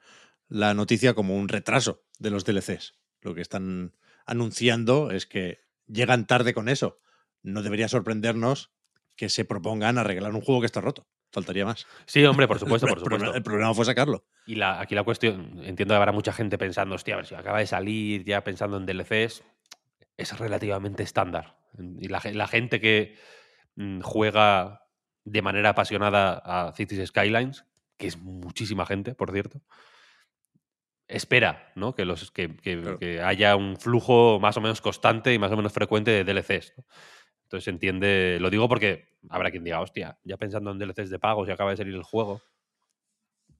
la 0.48 0.74
noticia 0.74 1.14
como 1.14 1.36
un 1.36 1.48
retraso 1.48 2.02
de 2.18 2.30
los 2.30 2.44
DLCs. 2.44 2.98
Lo 3.20 3.36
que 3.36 3.40
están 3.40 3.94
anunciando 4.26 5.10
es 5.10 5.26
que 5.26 5.60
llegan 5.86 6.26
tarde 6.26 6.54
con 6.54 6.68
eso. 6.68 6.98
No 7.42 7.62
debería 7.62 7.88
sorprendernos 7.88 8.72
que 9.16 9.28
se 9.28 9.44
propongan 9.44 9.98
arreglar 9.98 10.34
un 10.34 10.40
juego 10.40 10.60
que 10.60 10.66
está 10.66 10.80
roto. 10.80 11.06
Faltaría 11.32 11.64
más. 11.64 11.86
Sí, 12.06 12.24
hombre, 12.24 12.48
por 12.48 12.58
supuesto, 12.60 12.86
por 12.86 13.00
supuesto. 13.00 13.34
El 13.34 13.42
problema 13.42 13.74
fue 13.74 13.84
sacarlo. 13.84 14.24
Y 14.46 14.56
la, 14.56 14.80
aquí 14.80 14.94
la 14.94 15.04
cuestión, 15.04 15.60
entiendo 15.64 15.92
que 15.92 15.96
habrá 15.96 16.12
mucha 16.12 16.32
gente 16.32 16.58
pensando, 16.58 16.94
hostia, 16.94 17.14
a 17.14 17.16
ver 17.18 17.26
si 17.26 17.34
acaba 17.34 17.58
de 17.58 17.66
salir 17.66 18.24
ya 18.24 18.42
pensando 18.42 18.76
en 18.76 18.86
DLCs, 18.86 19.44
es 20.16 20.38
relativamente 20.38 21.02
estándar. 21.02 21.56
Y 21.98 22.08
la, 22.08 22.20
la 22.32 22.48
gente 22.48 22.80
que 22.80 23.16
mm, 23.76 24.00
juega 24.00 24.86
de 25.24 25.42
manera 25.42 25.70
apasionada 25.70 26.40
a 26.44 26.72
Cities 26.72 27.08
Skylines, 27.08 27.64
que 27.96 28.06
es 28.06 28.18
muchísima 28.18 28.86
gente, 28.86 29.14
por 29.14 29.30
cierto, 29.30 29.60
espera 31.10 31.72
¿no? 31.76 31.94
que, 31.94 32.04
los, 32.04 32.30
que, 32.30 32.56
que- 32.56 32.80
Claro. 32.80 32.98
que 32.98 33.20
haya 33.20 33.56
un 33.56 33.76
flujo 33.76 34.38
más 34.40 34.56
o 34.56 34.60
menos 34.60 34.80
constante 34.80 35.32
y 35.34 35.38
más 35.38 35.52
o 35.52 35.56
menos 35.56 35.72
frecuente 35.72 36.10
de 36.10 36.24
DLCs. 36.24 36.74
¿no? 36.76 36.84
Entonces 37.44 37.64
se 37.64 37.70
entiende, 37.70 38.38
lo 38.40 38.48
digo 38.50 38.68
porque 38.68 39.18
habrá 39.28 39.50
quien 39.50 39.64
diga, 39.64 39.80
hostia, 39.80 40.18
ya 40.24 40.36
pensando 40.36 40.70
en 40.70 40.78
DLCs 40.78 41.10
de 41.10 41.18
pagos 41.18 41.48
y 41.48 41.52
acaba 41.52 41.70
de 41.72 41.76
salir 41.76 41.94
el 41.94 42.02
juego. 42.04 42.42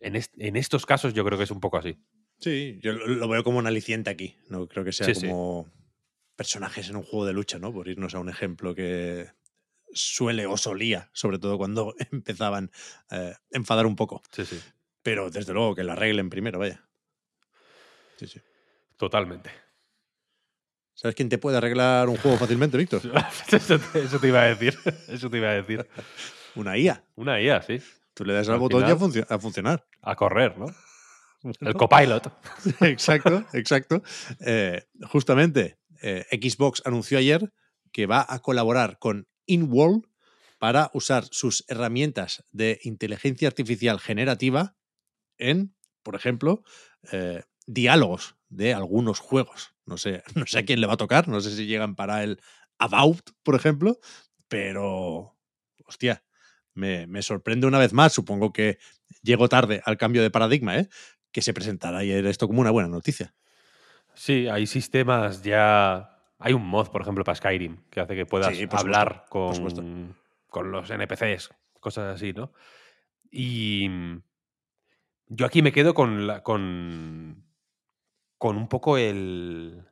En, 0.01 0.17
est- 0.17 0.35
en 0.39 0.57
estos 0.57 0.87
casos 0.87 1.13
yo 1.13 1.25
creo 1.25 1.37
que 1.39 1.45
es 1.45 1.51
un 1.51 1.61
poco 1.61 1.77
así. 1.77 1.99
Sí, 2.39 2.79
yo 2.83 2.93
lo, 2.93 3.07
lo 3.07 3.29
veo 3.29 3.45
como 3.45 3.59
un 3.59 3.67
aliciente 3.67 4.09
aquí. 4.11 4.37
No 4.49 4.67
creo 4.67 4.85
que 4.85 4.93
sea 4.93 5.07
Sí, 5.07 5.15
sí. 5.15 5.27
como 5.27 5.69
personajes 6.37 6.89
en 6.89 6.97
un 6.97 7.03
juego 7.03 7.27
de 7.27 7.33
lucha, 7.35 7.59
¿no? 7.59 7.73
Por 7.73 7.89
irnos 7.89 8.15
a 8.15 8.19
un 8.21 8.31
ejemplo 8.31 8.75
que 8.75 9.27
suele 9.93 10.47
o 10.47 10.57
solía, 10.57 11.11
sobre 11.13 11.39
todo 11.39 11.59
cuando 11.59 11.95
empezaban 12.13 12.71
eh, 13.11 13.35
a 13.35 13.41
enfadar 13.57 13.85
un 13.87 13.97
poco. 13.97 14.23
Sí, 14.33 14.47
sí. 14.47 14.59
Pero 15.03 15.31
desde 15.31 15.53
luego 15.53 15.75
que 15.75 15.85
la 15.85 15.93
arreglen 15.95 16.31
primero, 16.31 16.59
vaya. 16.59 16.89
Sí, 18.21 18.27
sí. 18.27 18.39
Totalmente. 18.99 19.51
¿Sabes 20.93 21.15
quién 21.15 21.31
te 21.31 21.39
puede 21.39 21.57
arreglar 21.57 22.11
un 22.11 22.19
juego 22.19 22.37
fácilmente, 22.37 22.77
Víctor? 22.77 23.01
eso, 23.51 23.79
te, 23.79 24.03
eso 24.03 24.21
te 24.21 24.29
iba 24.29 24.43
a 24.43 24.47
decir. 24.55 24.77
Eso 25.09 25.31
te 25.31 25.39
iba 25.39 25.49
a 25.49 25.55
decir. 25.55 25.89
Una 26.55 26.77
IA. 26.77 27.03
Una 27.17 27.41
IA, 27.41 27.63
sí. 27.63 27.81
Tú 28.13 28.27
le 28.27 28.35
das 28.35 28.47
al, 28.49 28.55
Al 28.55 28.61
botón 28.61 28.81
y 28.83 28.85
a, 28.85 28.87
final- 28.89 28.99
funcio- 28.99 29.27
a 29.27 29.39
funcionar. 29.39 29.87
A 30.03 30.15
correr, 30.17 30.59
¿no? 30.59 30.67
El 31.61 31.73
copilot. 31.73 32.31
exacto, 32.83 33.47
exacto. 33.55 34.03
Eh, 34.41 34.83
justamente, 35.09 35.79
eh, 36.03 36.27
Xbox 36.31 36.83
anunció 36.85 37.17
ayer 37.17 37.51
que 37.91 38.05
va 38.05 38.27
a 38.29 38.41
colaborar 38.41 38.99
con 38.99 39.27
InWorld 39.47 40.05
para 40.59 40.91
usar 40.93 41.25
sus 41.31 41.65
herramientas 41.69 42.45
de 42.53 42.79
inteligencia 42.83 43.49
artificial 43.49 43.99
generativa 44.01 44.77
en, 45.39 45.75
por 46.03 46.15
ejemplo, 46.17 46.63
eh, 47.13 47.43
diálogos 47.73 48.37
de 48.49 48.75
algunos 48.75 49.19
juegos. 49.21 49.75
No 49.87 49.97
sé, 49.97 50.23
no 50.35 50.47
sé 50.47 50.59
a 50.59 50.65
quién 50.65 50.81
le 50.81 50.87
va 50.87 50.95
a 50.95 50.99
tocar, 50.99 51.29
no 51.29 51.41
sé 51.41 51.55
si 51.55 51.67
llegan 51.67 51.95
para 51.95 52.23
el 52.23 52.41
About, 52.79 53.31
por 53.43 53.55
ejemplo, 53.55 53.99
pero, 54.49 55.37
hostia, 55.85 56.25
me, 56.75 57.07
me 57.07 57.23
sorprende 57.23 57.67
una 57.67 57.79
vez 57.79 57.93
más. 57.93 58.13
Supongo 58.13 58.53
que 58.53 58.79
llego 59.23 59.49
tarde 59.49 59.83
al 59.85 59.97
cambio 59.99 60.23
de 60.23 60.31
paradigma, 60.31 60.79
¿eh? 60.79 60.89
que 61.33 61.43
se 61.43 61.53
presentará 61.55 61.99
ayer 61.99 62.25
esto 62.27 62.47
como 62.49 62.61
una 62.61 62.71
buena 62.71 62.89
noticia. 62.89 63.35
Sí, 64.15 64.49
hay 64.49 64.67
sistemas 64.67 65.43
ya. 65.43 66.17
Hay 66.39 66.55
un 66.55 66.67
mod, 66.67 66.89
por 66.89 67.03
ejemplo, 67.03 67.23
para 67.23 67.37
Skyrim, 67.37 67.77
que 67.91 68.01
hace 68.01 68.17
que 68.17 68.25
puedas 68.27 68.57
Sí, 68.57 68.67
hablar 68.73 69.25
supuesto, 69.29 69.83
con, 69.83 70.17
con 70.49 70.73
los 70.73 70.91
NPCs, 70.91 71.51
cosas 71.81 72.15
así, 72.17 72.33
¿no? 72.33 72.53
Y 73.31 73.89
yo 75.29 75.47
aquí 75.47 75.63
me 75.63 75.73
quedo 75.73 75.95
con, 75.95 76.27
la- 76.27 76.43
con, 76.43 77.45
con 78.41 78.57
un 78.57 78.69
poco 78.69 78.97
el, 78.97 79.85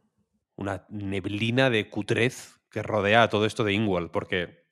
una 0.56 0.87
neblina 0.88 1.68
de 1.68 1.90
cutrez 1.90 2.58
que 2.70 2.82
rodea 2.82 3.28
todo 3.28 3.44
esto 3.44 3.62
de 3.62 3.74
Ingwall, 3.74 4.11
porque 4.11 4.64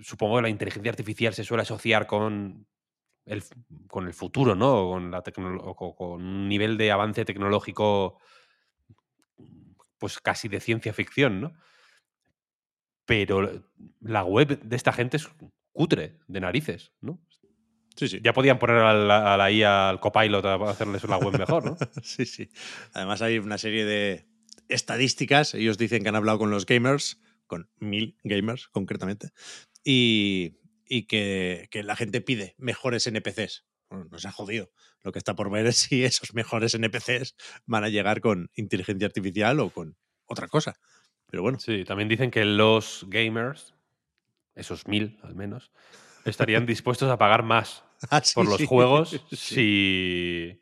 supongo 0.00 0.36
que 0.36 0.42
la 0.42 0.48
inteligencia 0.48 0.90
artificial 0.90 1.34
se 1.34 1.44
suele 1.44 1.64
asociar 1.64 2.06
con 2.06 2.66
el, 3.26 3.44
con 3.88 4.06
el 4.06 4.14
futuro, 4.14 4.54
¿no? 4.54 4.88
O 4.88 4.92
Con, 4.92 5.10
la 5.10 5.22
con 5.22 6.22
un 6.22 6.48
nivel 6.48 6.78
de 6.78 6.90
avance 6.90 7.26
tecnológico 7.26 8.18
pues 9.98 10.18
casi 10.18 10.48
de 10.48 10.60
ciencia 10.60 10.94
ficción, 10.94 11.42
¿no? 11.42 11.52
Pero 13.04 13.66
la 14.00 14.24
web 14.24 14.62
de 14.62 14.76
esta 14.76 14.94
gente 14.94 15.18
es 15.18 15.28
cutre, 15.72 16.20
de 16.26 16.40
narices, 16.40 16.94
¿no? 17.02 17.20
Sí, 17.96 18.08
sí. 18.08 18.20
Ya 18.22 18.32
podían 18.32 18.58
poner 18.58 18.76
a 18.76 18.92
la, 18.92 19.34
a 19.34 19.36
la 19.36 19.50
IA, 19.50 19.88
al 19.88 20.00
copilot, 20.00 20.44
a 20.44 20.54
hacerles 20.70 21.04
la 21.04 21.18
web 21.18 21.38
mejor, 21.38 21.64
¿no? 21.64 21.76
sí, 22.02 22.26
sí. 22.26 22.48
Además 22.92 23.22
hay 23.22 23.38
una 23.38 23.58
serie 23.58 23.84
de 23.84 24.26
estadísticas. 24.68 25.54
Ellos 25.54 25.78
dicen 25.78 26.02
que 26.02 26.08
han 26.08 26.16
hablado 26.16 26.38
con 26.38 26.50
los 26.50 26.66
gamers, 26.66 27.20
con 27.46 27.70
mil 27.78 28.16
gamers 28.24 28.68
concretamente, 28.68 29.30
y, 29.84 30.58
y 30.86 31.06
que, 31.06 31.68
que 31.70 31.82
la 31.82 31.96
gente 31.96 32.20
pide 32.20 32.54
mejores 32.58 33.06
NPCs. 33.06 33.64
Bueno, 33.90 34.06
nos 34.10 34.24
ha 34.24 34.32
jodido. 34.32 34.72
Lo 35.02 35.12
que 35.12 35.18
está 35.18 35.34
por 35.36 35.50
ver 35.50 35.66
es 35.66 35.76
si 35.76 36.04
esos 36.04 36.34
mejores 36.34 36.74
NPCs 36.74 37.36
van 37.66 37.84
a 37.84 37.88
llegar 37.90 38.20
con 38.20 38.50
inteligencia 38.56 39.06
artificial 39.06 39.60
o 39.60 39.70
con 39.70 39.96
otra 40.26 40.48
cosa. 40.48 40.74
Pero 41.26 41.42
bueno, 41.42 41.58
Sí, 41.60 41.84
también 41.84 42.08
dicen 42.08 42.30
que 42.30 42.44
los 42.44 43.06
gamers, 43.08 43.74
esos 44.54 44.86
mil 44.88 45.18
al 45.22 45.34
menos, 45.34 45.70
estarían 46.24 46.66
dispuestos 46.66 47.10
a 47.10 47.18
pagar 47.18 47.42
más 47.42 47.84
Ah, 48.10 48.20
sí, 48.22 48.34
por 48.34 48.46
los 48.46 48.56
sí. 48.58 48.66
juegos 48.66 49.10
si, 49.32 50.60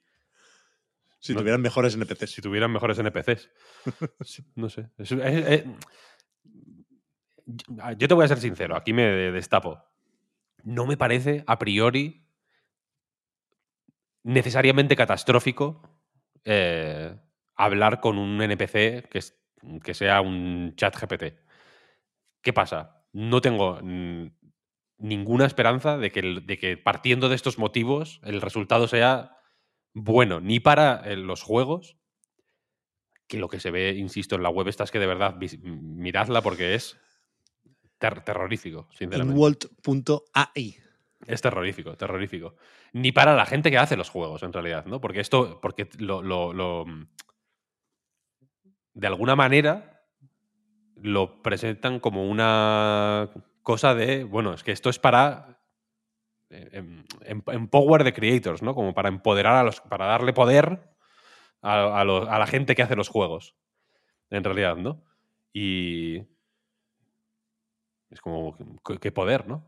si 1.18 1.32
no- 1.34 1.40
tuvieran 1.40 1.60
mejores 1.60 1.94
NPCs. 1.94 2.30
si 2.30 2.42
tuvieran 2.42 2.70
mejores 2.72 2.98
NPCs. 2.98 3.50
No 4.54 4.68
sé. 4.68 4.88
Es- 4.98 5.12
es- 5.12 5.46
es- 5.48 5.64
yo 7.98 8.08
te 8.08 8.14
voy 8.14 8.24
a 8.24 8.28
ser 8.28 8.38
sincero, 8.38 8.76
aquí 8.76 8.92
me 8.92 9.02
destapo. 9.32 9.82
No 10.62 10.86
me 10.86 10.96
parece 10.96 11.42
a 11.46 11.58
priori 11.58 12.24
necesariamente 14.22 14.94
catastrófico 14.96 15.82
eh, 16.44 17.16
hablar 17.56 18.00
con 18.00 18.18
un 18.18 18.40
NPC 18.40 19.08
que, 19.10 19.18
es- 19.18 19.36
que 19.82 19.94
sea 19.94 20.20
un 20.20 20.74
chat 20.76 20.94
GPT. 20.96 21.38
¿Qué 22.40 22.52
pasa? 22.52 23.04
No 23.12 23.40
tengo 23.40 23.78
mm, 23.82 24.26
ninguna 25.02 25.44
esperanza 25.46 25.98
de 25.98 26.10
que, 26.10 26.20
el- 26.20 26.46
de 26.46 26.58
que 26.58 26.76
partiendo 26.76 27.28
de 27.28 27.34
estos 27.34 27.58
motivos 27.58 28.20
el 28.24 28.40
resultado 28.40 28.88
sea 28.88 29.36
bueno, 29.94 30.40
ni 30.40 30.58
para 30.60 31.02
eh, 31.04 31.16
los 31.16 31.42
juegos, 31.42 31.96
que 33.28 33.36
lo 33.38 33.48
que 33.48 33.60
se 33.60 33.70
ve, 33.70 33.90
insisto, 33.98 34.36
en 34.36 34.42
la 34.42 34.48
web 34.48 34.68
esta 34.68 34.84
es 34.84 34.90
que 34.90 34.98
de 34.98 35.06
verdad 35.06 35.36
miradla 35.62 36.40
porque 36.42 36.74
es 36.74 36.98
ter- 37.98 38.22
terrorífico, 38.24 38.88
sinceramente. 38.92 39.34
Inwalt.ai. 39.34 40.76
Es 41.26 41.40
terrorífico, 41.40 41.96
terrorífico. 41.96 42.56
Ni 42.92 43.12
para 43.12 43.34
la 43.36 43.46
gente 43.46 43.70
que 43.70 43.78
hace 43.78 43.96
los 43.96 44.08
juegos, 44.10 44.42
en 44.42 44.52
realidad, 44.52 44.86
¿no? 44.86 45.00
Porque 45.00 45.20
esto, 45.20 45.60
porque 45.60 45.88
lo, 45.98 46.20
lo- 46.22 46.52
lo- 46.52 46.84
de 48.94 49.06
alguna 49.06 49.36
manera 49.36 50.02
lo 50.96 51.42
presentan 51.42 52.00
como 52.00 52.28
una 52.28 53.30
cosa 53.62 53.94
de, 53.94 54.24
bueno, 54.24 54.54
es 54.54 54.62
que 54.62 54.72
esto 54.72 54.90
es 54.90 54.98
para 54.98 55.58
eh, 56.50 56.70
em- 56.72 57.04
em- 57.24 57.42
empower 57.48 58.04
the 58.04 58.12
creators, 58.12 58.62
¿no? 58.62 58.74
Como 58.74 58.94
para 58.94 59.08
empoderar 59.08 59.56
a 59.56 59.64
los, 59.64 59.80
para 59.82 60.06
darle 60.06 60.32
poder 60.32 60.90
a, 61.62 62.00
a 62.00 62.02
a 62.02 62.38
la 62.38 62.46
gente 62.46 62.74
que 62.74 62.82
hace 62.82 62.96
los 62.96 63.08
juegos, 63.08 63.56
en 64.30 64.44
realidad, 64.44 64.76
¿no? 64.76 65.04
Y 65.52 66.22
es 68.10 68.20
como, 68.20 68.56
¿qué- 69.00 69.12
poder, 69.12 69.46
no? 69.48 69.66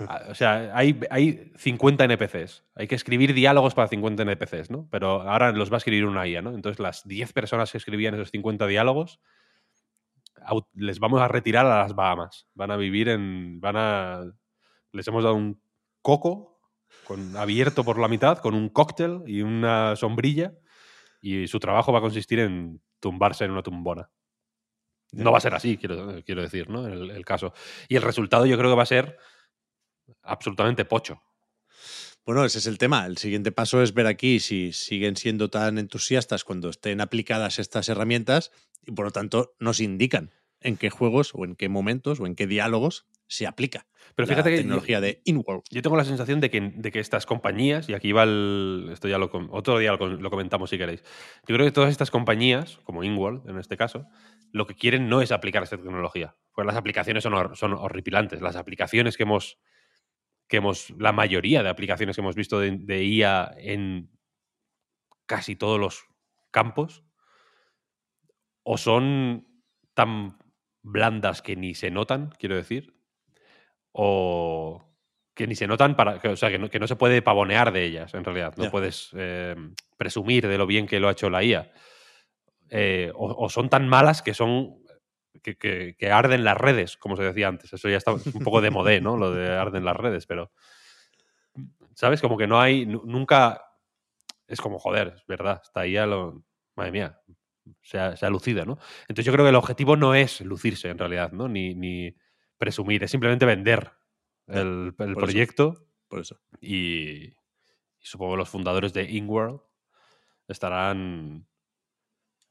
Ah, 0.00 0.26
O 0.30 0.34
sea, 0.34 0.72
hay, 0.76 1.00
hay 1.10 1.52
50 1.56 2.04
NPCs. 2.04 2.64
Hay 2.74 2.88
que 2.88 2.94
escribir 2.96 3.34
diálogos 3.34 3.74
para 3.74 3.88
50 3.88 4.22
NPCs, 4.24 4.70
¿no? 4.70 4.88
Pero 4.90 5.22
ahora 5.22 5.52
los 5.52 5.70
va 5.72 5.76
a 5.76 5.78
escribir 5.78 6.06
una 6.06 6.26
IA, 6.26 6.42
¿no? 6.42 6.54
Entonces, 6.54 6.80
las 6.80 7.06
10 7.06 7.32
personas 7.32 7.72
que 7.72 7.78
escribían 7.78 8.14
esos 8.14 8.30
50 8.30 8.66
diálogos 8.66 9.20
les 10.74 10.98
vamos 10.98 11.20
a 11.20 11.28
retirar 11.28 11.66
a 11.66 11.82
las 11.82 11.94
Bahamas. 11.94 12.46
Van 12.54 12.70
a 12.70 12.76
vivir 12.76 13.08
en. 13.08 13.60
Van 13.60 13.76
a. 13.76 14.24
Les 14.92 15.06
hemos 15.08 15.24
dado 15.24 15.34
un 15.34 15.62
coco 16.02 16.60
con, 17.04 17.36
abierto 17.36 17.84
por 17.84 17.98
la 17.98 18.08
mitad, 18.08 18.38
con 18.38 18.54
un 18.54 18.68
cóctel 18.68 19.22
y 19.26 19.42
una 19.42 19.96
sombrilla. 19.96 20.54
Y 21.20 21.46
su 21.46 21.60
trabajo 21.60 21.92
va 21.92 21.98
a 21.98 22.02
consistir 22.02 22.40
en 22.40 22.82
tumbarse 23.00 23.44
en 23.44 23.52
una 23.52 23.62
tumbona. 23.62 24.10
No 25.12 25.30
va 25.30 25.38
a 25.38 25.42
ser 25.42 25.54
así, 25.54 25.76
quiero, 25.76 26.22
quiero 26.24 26.42
decir, 26.42 26.68
¿no? 26.68 26.86
El, 26.86 27.10
el 27.10 27.24
caso. 27.24 27.52
Y 27.88 27.96
el 27.96 28.02
resultado 28.02 28.46
yo 28.46 28.56
creo 28.56 28.70
que 28.70 28.76
va 28.76 28.82
a 28.82 28.86
ser 28.86 29.18
absolutamente 30.22 30.84
pocho. 30.84 31.22
Bueno, 32.24 32.44
ese 32.44 32.58
es 32.58 32.66
el 32.66 32.78
tema. 32.78 33.06
El 33.06 33.18
siguiente 33.18 33.50
paso 33.50 33.82
es 33.82 33.94
ver 33.94 34.06
aquí 34.06 34.38
si 34.38 34.72
siguen 34.72 35.16
siendo 35.16 35.50
tan 35.50 35.78
entusiastas 35.78 36.44
cuando 36.44 36.70
estén 36.70 37.00
aplicadas 37.00 37.58
estas 37.58 37.88
herramientas 37.88 38.52
y 38.86 38.92
por 38.92 39.04
lo 39.06 39.10
tanto 39.10 39.54
nos 39.58 39.80
indican 39.80 40.30
en 40.60 40.76
qué 40.76 40.90
juegos 40.90 41.32
o 41.34 41.44
en 41.44 41.56
qué 41.56 41.68
momentos 41.68 42.20
o 42.20 42.26
en 42.26 42.34
qué 42.36 42.46
diálogos 42.46 43.06
se 43.26 43.46
aplica 43.46 43.86
Pero 44.14 44.26
la 44.28 44.34
fíjate 44.34 44.50
que 44.50 44.56
yo- 44.56 44.62
tecnología 44.62 45.00
de 45.00 45.22
InWorld. 45.24 45.62
Yo 45.70 45.80
tengo 45.82 45.96
la 45.96 46.04
sensación 46.04 46.40
de 46.40 46.50
que, 46.50 46.60
de 46.60 46.92
que 46.92 47.00
estas 47.00 47.24
compañías, 47.26 47.88
y 47.88 47.94
aquí 47.94 48.12
va 48.12 48.24
el. 48.24 48.90
Esto 48.92 49.08
ya 49.08 49.16
lo, 49.18 49.30
otro 49.50 49.78
día 49.78 49.90
lo, 49.92 49.98
com- 49.98 50.18
lo 50.20 50.30
comentamos 50.30 50.68
si 50.70 50.76
queréis. 50.78 51.02
Yo 51.48 51.54
creo 51.56 51.64
que 51.66 51.72
todas 51.72 51.90
estas 51.90 52.10
compañías, 52.10 52.78
como 52.84 53.02
InWorld 53.04 53.48
en 53.48 53.58
este 53.58 53.76
caso, 53.78 54.06
lo 54.52 54.66
que 54.66 54.74
quieren 54.74 55.08
no 55.08 55.22
es 55.22 55.32
aplicar 55.32 55.62
esta 55.62 55.78
tecnología. 55.78 56.36
Porque 56.54 56.66
las 56.66 56.76
aplicaciones 56.76 57.22
son, 57.22 57.32
hor- 57.32 57.56
son 57.56 57.72
horripilantes. 57.72 58.42
Las 58.42 58.56
aplicaciones 58.56 59.16
que 59.16 59.22
hemos. 59.22 59.58
que 60.46 60.58
hemos. 60.58 60.90
La 60.98 61.12
mayoría 61.12 61.62
de 61.62 61.70
aplicaciones 61.70 62.14
que 62.16 62.20
hemos 62.20 62.34
visto 62.36 62.60
de, 62.60 62.76
de 62.78 63.02
IA 63.04 63.54
en 63.56 64.10
casi 65.26 65.56
todos 65.56 65.80
los 65.80 66.04
campos. 66.50 67.04
O 68.64 68.76
son 68.78 69.46
tan 69.94 70.38
blandas 70.82 71.42
que 71.42 71.56
ni 71.56 71.74
se 71.74 71.90
notan, 71.90 72.30
quiero 72.38 72.56
decir 72.56 72.94
o 73.92 74.84
que 75.34 75.46
ni 75.46 75.54
se 75.54 75.66
notan 75.66 75.96
para 75.96 76.18
que, 76.20 76.28
o 76.28 76.36
sea 76.36 76.50
que 76.50 76.58
no, 76.58 76.68
que 76.70 76.78
no 76.78 76.86
se 76.86 76.96
puede 76.96 77.22
pavonear 77.22 77.72
de 77.72 77.84
ellas 77.84 78.12
en 78.14 78.24
realidad. 78.24 78.54
No 78.56 78.64
puedes 78.70 79.10
eh, 79.14 79.54
presumir 79.96 80.46
de 80.46 80.58
lo 80.58 80.66
bien 80.66 80.86
que 80.86 81.00
lo 81.00 81.08
ha 81.08 81.12
hecho 81.12 81.30
la 81.30 81.42
IA 81.42 81.70
Eh, 82.70 83.10
o, 83.14 83.26
o 83.44 83.48
son 83.50 83.68
tan 83.68 83.86
malas 83.88 84.22
que 84.22 84.32
son 84.34 84.78
que, 85.42 85.96
arden 86.12 86.44
las 86.44 86.56
redes 86.56 86.96
como 86.96 87.16
se 87.16 87.22
decía 87.22 87.48
antes. 87.48 87.72
Eso 87.72 87.88
ya 87.88 87.96
está 87.98 88.12
es 88.12 88.26
un 88.34 88.42
poco 88.44 88.60
de 88.60 88.70
modé 88.70 89.00
no 89.00 89.16
lo 89.16 89.32
de 89.32 89.50
arden 89.56 89.84
las 89.84 89.96
redes 89.96 90.26
pero 90.26 90.52
sabes 91.94 92.20
como 92.20 92.36
que 92.38 92.46
no 92.46 92.60
hay 92.60 92.86
nu- 92.86 93.02
nunca 93.04 93.62
es 94.46 94.60
como 94.60 94.78
joder 94.78 95.14
es 95.16 95.26
verdad 95.26 95.60
está 95.62 95.80
ahí 95.80 95.96
a 95.96 96.06
lo 96.06 96.42
madre 96.76 96.92
mía 96.92 97.20
se 97.82 97.98
ha, 97.98 98.16
se 98.16 98.26
ha 98.26 98.30
lucido 98.30 98.64
no 98.64 98.78
entonces 99.02 99.24
yo 99.24 99.32
creo 99.32 99.44
que 99.44 99.50
el 99.50 99.56
objetivo 99.56 99.96
no 99.96 100.14
es 100.14 100.40
lucirse 100.40 100.88
en 100.88 100.98
realidad 100.98 101.32
no 101.32 101.48
ni, 101.48 101.74
ni 101.74 102.14
presumir 102.58 103.04
es 103.04 103.10
simplemente 103.10 103.46
vender 103.46 103.92
el, 104.46 104.86
el 104.86 104.94
por 104.94 105.08
eso. 105.08 105.16
proyecto 105.16 105.86
Por 106.08 106.20
eso. 106.20 106.40
y, 106.60 107.28
y 108.02 108.06
supongo 108.06 108.32
que 108.32 108.38
los 108.38 108.48
fundadores 108.48 108.92
de 108.92 109.10
InWorld 109.10 109.60
estarán 110.48 111.46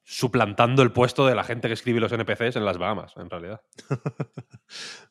suplantando 0.03 0.81
el 0.81 0.91
puesto 0.91 1.25
de 1.25 1.35
la 1.35 1.43
gente 1.43 1.67
que 1.67 1.73
escribe 1.73 1.99
los 1.99 2.11
NPCs 2.11 2.55
en 2.55 2.65
las 2.65 2.77
Bahamas, 2.77 3.13
en 3.17 3.29
realidad. 3.29 3.61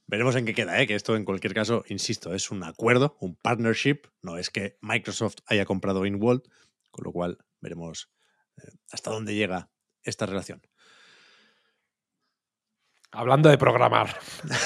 Veremos 0.06 0.34
en 0.36 0.44
qué 0.44 0.54
queda, 0.54 0.80
¿eh? 0.80 0.86
que 0.86 0.94
esto 0.94 1.16
en 1.16 1.24
cualquier 1.24 1.54
caso, 1.54 1.84
insisto, 1.88 2.34
es 2.34 2.50
un 2.50 2.64
acuerdo, 2.64 3.16
un 3.20 3.36
partnership, 3.36 4.02
no 4.22 4.36
es 4.36 4.50
que 4.50 4.78
Microsoft 4.80 5.36
haya 5.46 5.64
comprado 5.64 6.04
InWorld, 6.04 6.42
con 6.90 7.04
lo 7.04 7.12
cual 7.12 7.38
veremos 7.60 8.10
eh, 8.56 8.72
hasta 8.90 9.10
dónde 9.10 9.34
llega 9.34 9.70
esta 10.02 10.26
relación. 10.26 10.62
Hablando 13.12 13.48
de 13.48 13.58
programar. 13.58 14.16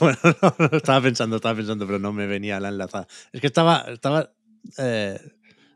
Bueno, 0.00 0.18
no, 0.24 0.54
no, 0.58 0.76
estaba 0.76 1.00
pensando, 1.00 1.36
estaba 1.36 1.54
pensando, 1.54 1.86
pero 1.86 1.98
no 1.98 2.12
me 2.12 2.26
venía 2.26 2.58
la 2.58 2.70
enlazada. 2.70 3.06
Es 3.30 3.40
que 3.40 3.46
estaba, 3.46 3.84
estaba 3.88 4.34
eh, 4.78 5.20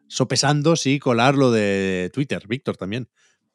sopesando 0.08 0.74
si 0.74 0.98
colar 0.98 1.36
lo 1.36 1.52
de 1.52 2.10
Twitter, 2.12 2.46
Víctor 2.48 2.76
también. 2.76 3.08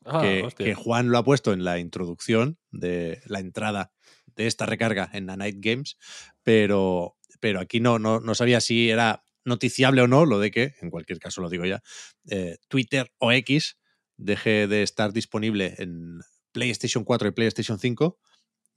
Ah, 0.06 0.22
que 0.58 0.74
Juan 0.74 1.10
lo 1.10 1.18
ha 1.18 1.24
puesto 1.24 1.52
en 1.52 1.64
la 1.64 1.78
introducción 1.78 2.58
de 2.72 3.22
la 3.26 3.40
entrada 3.40 3.92
de 4.36 4.48
esta 4.48 4.66
recarga 4.66 5.10
en 5.14 5.28
la 5.28 5.38
Night 5.38 5.58
Games, 5.60 5.98
pero, 6.42 7.18
pero 7.40 7.60
aquí 7.60 7.80
no, 7.80 8.00
no, 8.00 8.20
no 8.20 8.34
sabía 8.34 8.62
si 8.62 8.90
era 8.90 9.24
noticiable 9.44 10.02
o 10.02 10.08
no 10.08 10.26
lo 10.26 10.40
de 10.40 10.52
que, 10.52 10.76
en 10.82 10.90
cualquier 10.90 11.20
caso 11.20 11.42
lo 11.42 11.50
digo 11.50 11.66
ya, 11.66 11.82
eh, 12.30 12.58
Twitter 12.68 13.12
o 13.18 13.32
X 13.32 13.78
deje 14.22 14.68
de 14.68 14.84
estar 14.84 15.14
disponible 15.14 15.76
en 15.78 16.20
PlayStation 16.52 17.04
4 17.04 17.28
y 17.30 17.32
PlayStation 17.32 17.80
5 17.80 18.18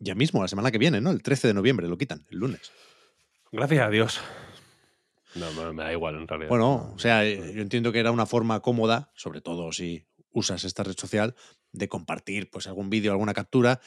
ya 0.01 0.15
mismo, 0.15 0.43
la 0.43 0.49
semana 0.49 0.71
que 0.73 0.79
viene, 0.79 1.01
¿no? 1.01 1.11
El 1.13 1.23
13 1.23 1.49
de 1.49 1.55
noviembre 1.55 1.89
lo 1.89 1.97
quitan, 1.97 2.27
el 2.31 2.39
lunes. 2.39 2.73
Gracias 3.53 3.87
a 3.87 3.91
Dios. 3.91 4.21
No, 5.37 5.51
me, 5.53 5.73
me 5.73 5.83
da 5.85 5.93
igual 5.93 6.17
en 6.17 6.29
realidad. 6.29 6.49
Bueno, 6.49 6.65
No, 6.89 6.95
o 6.95 6.99
sea, 6.99 7.19
no. 7.19 7.23
eh, 7.23 7.53
yo 7.55 7.63
entiendo 7.63 7.93
que 7.93 7.99
era 8.01 8.11
una 8.11 8.27
forma 8.27 8.61
cómoda, 8.61 9.11
sobre 9.15 9.41
todo 9.41 9.73
si 9.73 10.07
usas 10.31 10.65
esta 10.65 10.83
red 10.83 10.97
social, 10.99 11.35
de 11.73 11.89
compartir 11.89 12.51
pues 12.51 12.67
algún 12.67 12.91
vídeo, 12.91 13.13
alguna 13.13 13.35
captura. 13.35 13.81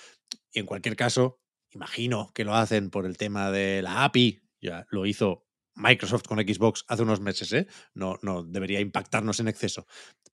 Y 0.51 0.59
en 0.59 0.65
cualquier 0.65 0.95
caso, 0.95 1.39
imagino 1.71 2.31
que 2.33 2.45
lo 2.45 2.55
hacen 2.55 2.89
por 2.89 3.05
el 3.05 3.17
tema 3.17 3.51
de 3.51 3.81
la 3.81 4.03
API. 4.05 4.41
Ya 4.61 4.87
lo 4.89 5.05
hizo 5.05 5.45
Microsoft 5.75 6.23
con 6.23 6.39
Xbox 6.39 6.83
hace 6.87 7.03
unos 7.03 7.19
meses, 7.21 7.51
¿eh? 7.53 7.67
No, 7.93 8.17
no 8.21 8.43
debería 8.43 8.79
impactarnos 8.79 9.39
en 9.39 9.47
exceso. 9.49 9.85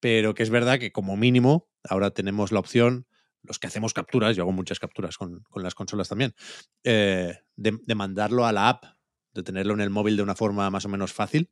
Pero 0.04 0.34
que 0.34 0.42
es 0.42 0.50
verdad 0.50 0.78
que 0.78 0.92
como 0.92 1.16
mínimo 1.16 1.66
ahora 1.82 2.10
tenemos 2.10 2.52
la 2.52 2.58
opción, 2.58 3.06
los 3.42 3.58
que 3.58 3.68
hacemos 3.68 3.94
capturas, 3.94 4.36
yo 4.36 4.42
hago 4.42 4.52
muchas 4.52 4.78
capturas 4.78 5.16
con, 5.16 5.40
con 5.44 5.62
las 5.62 5.74
consolas 5.74 6.10
también, 6.10 6.34
eh, 6.82 7.38
de, 7.56 7.94
mandarlo 7.94 8.44
a 8.44 8.52
la 8.52 8.68
app, 8.68 8.84
de 9.32 9.42
tenerlo 9.42 9.72
en 9.72 9.80
el 9.80 9.88
móvil 9.88 10.18
de 10.18 10.22
una 10.22 10.34
forma 10.34 10.68
más 10.68 10.84
o 10.84 10.90
menos 10.90 11.14
fácil 11.14 11.50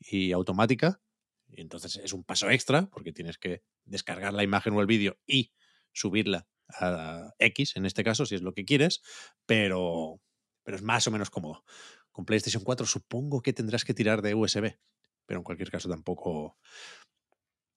y 0.00 0.32
automática. 0.32 1.00
Y 1.46 1.60
entonces 1.60 1.94
es 1.94 2.12
un 2.12 2.24
paso 2.24 2.50
extra 2.50 2.90
porque 2.90 3.12
tienes 3.12 3.38
que 3.38 3.62
descargar 3.84 4.32
la 4.32 4.42
imagen 4.42 4.72
o 4.72 4.80
el 4.80 4.88
vídeo 4.88 5.20
y 5.24 5.52
subirla 5.92 6.48
a 6.70 7.30
X, 7.38 7.76
en 7.76 7.86
este 7.86 8.02
caso, 8.02 8.26
si 8.26 8.34
es 8.34 8.42
lo 8.42 8.52
que 8.52 8.64
quieres, 8.64 9.00
pero, 9.46 10.20
pero 10.64 10.76
es 10.76 10.82
más 10.82 11.06
o 11.06 11.12
menos 11.12 11.30
cómodo. 11.30 11.62
Con 12.10 12.24
PlayStation 12.24 12.64
4 12.64 12.84
supongo 12.84 13.42
que 13.42 13.52
tendrás 13.52 13.84
que 13.84 13.94
tirar 13.94 14.22
de 14.22 14.34
USB, 14.34 14.76
pero 15.26 15.40
en 15.40 15.44
cualquier 15.44 15.70
caso 15.70 15.88
tampoco, 15.88 16.58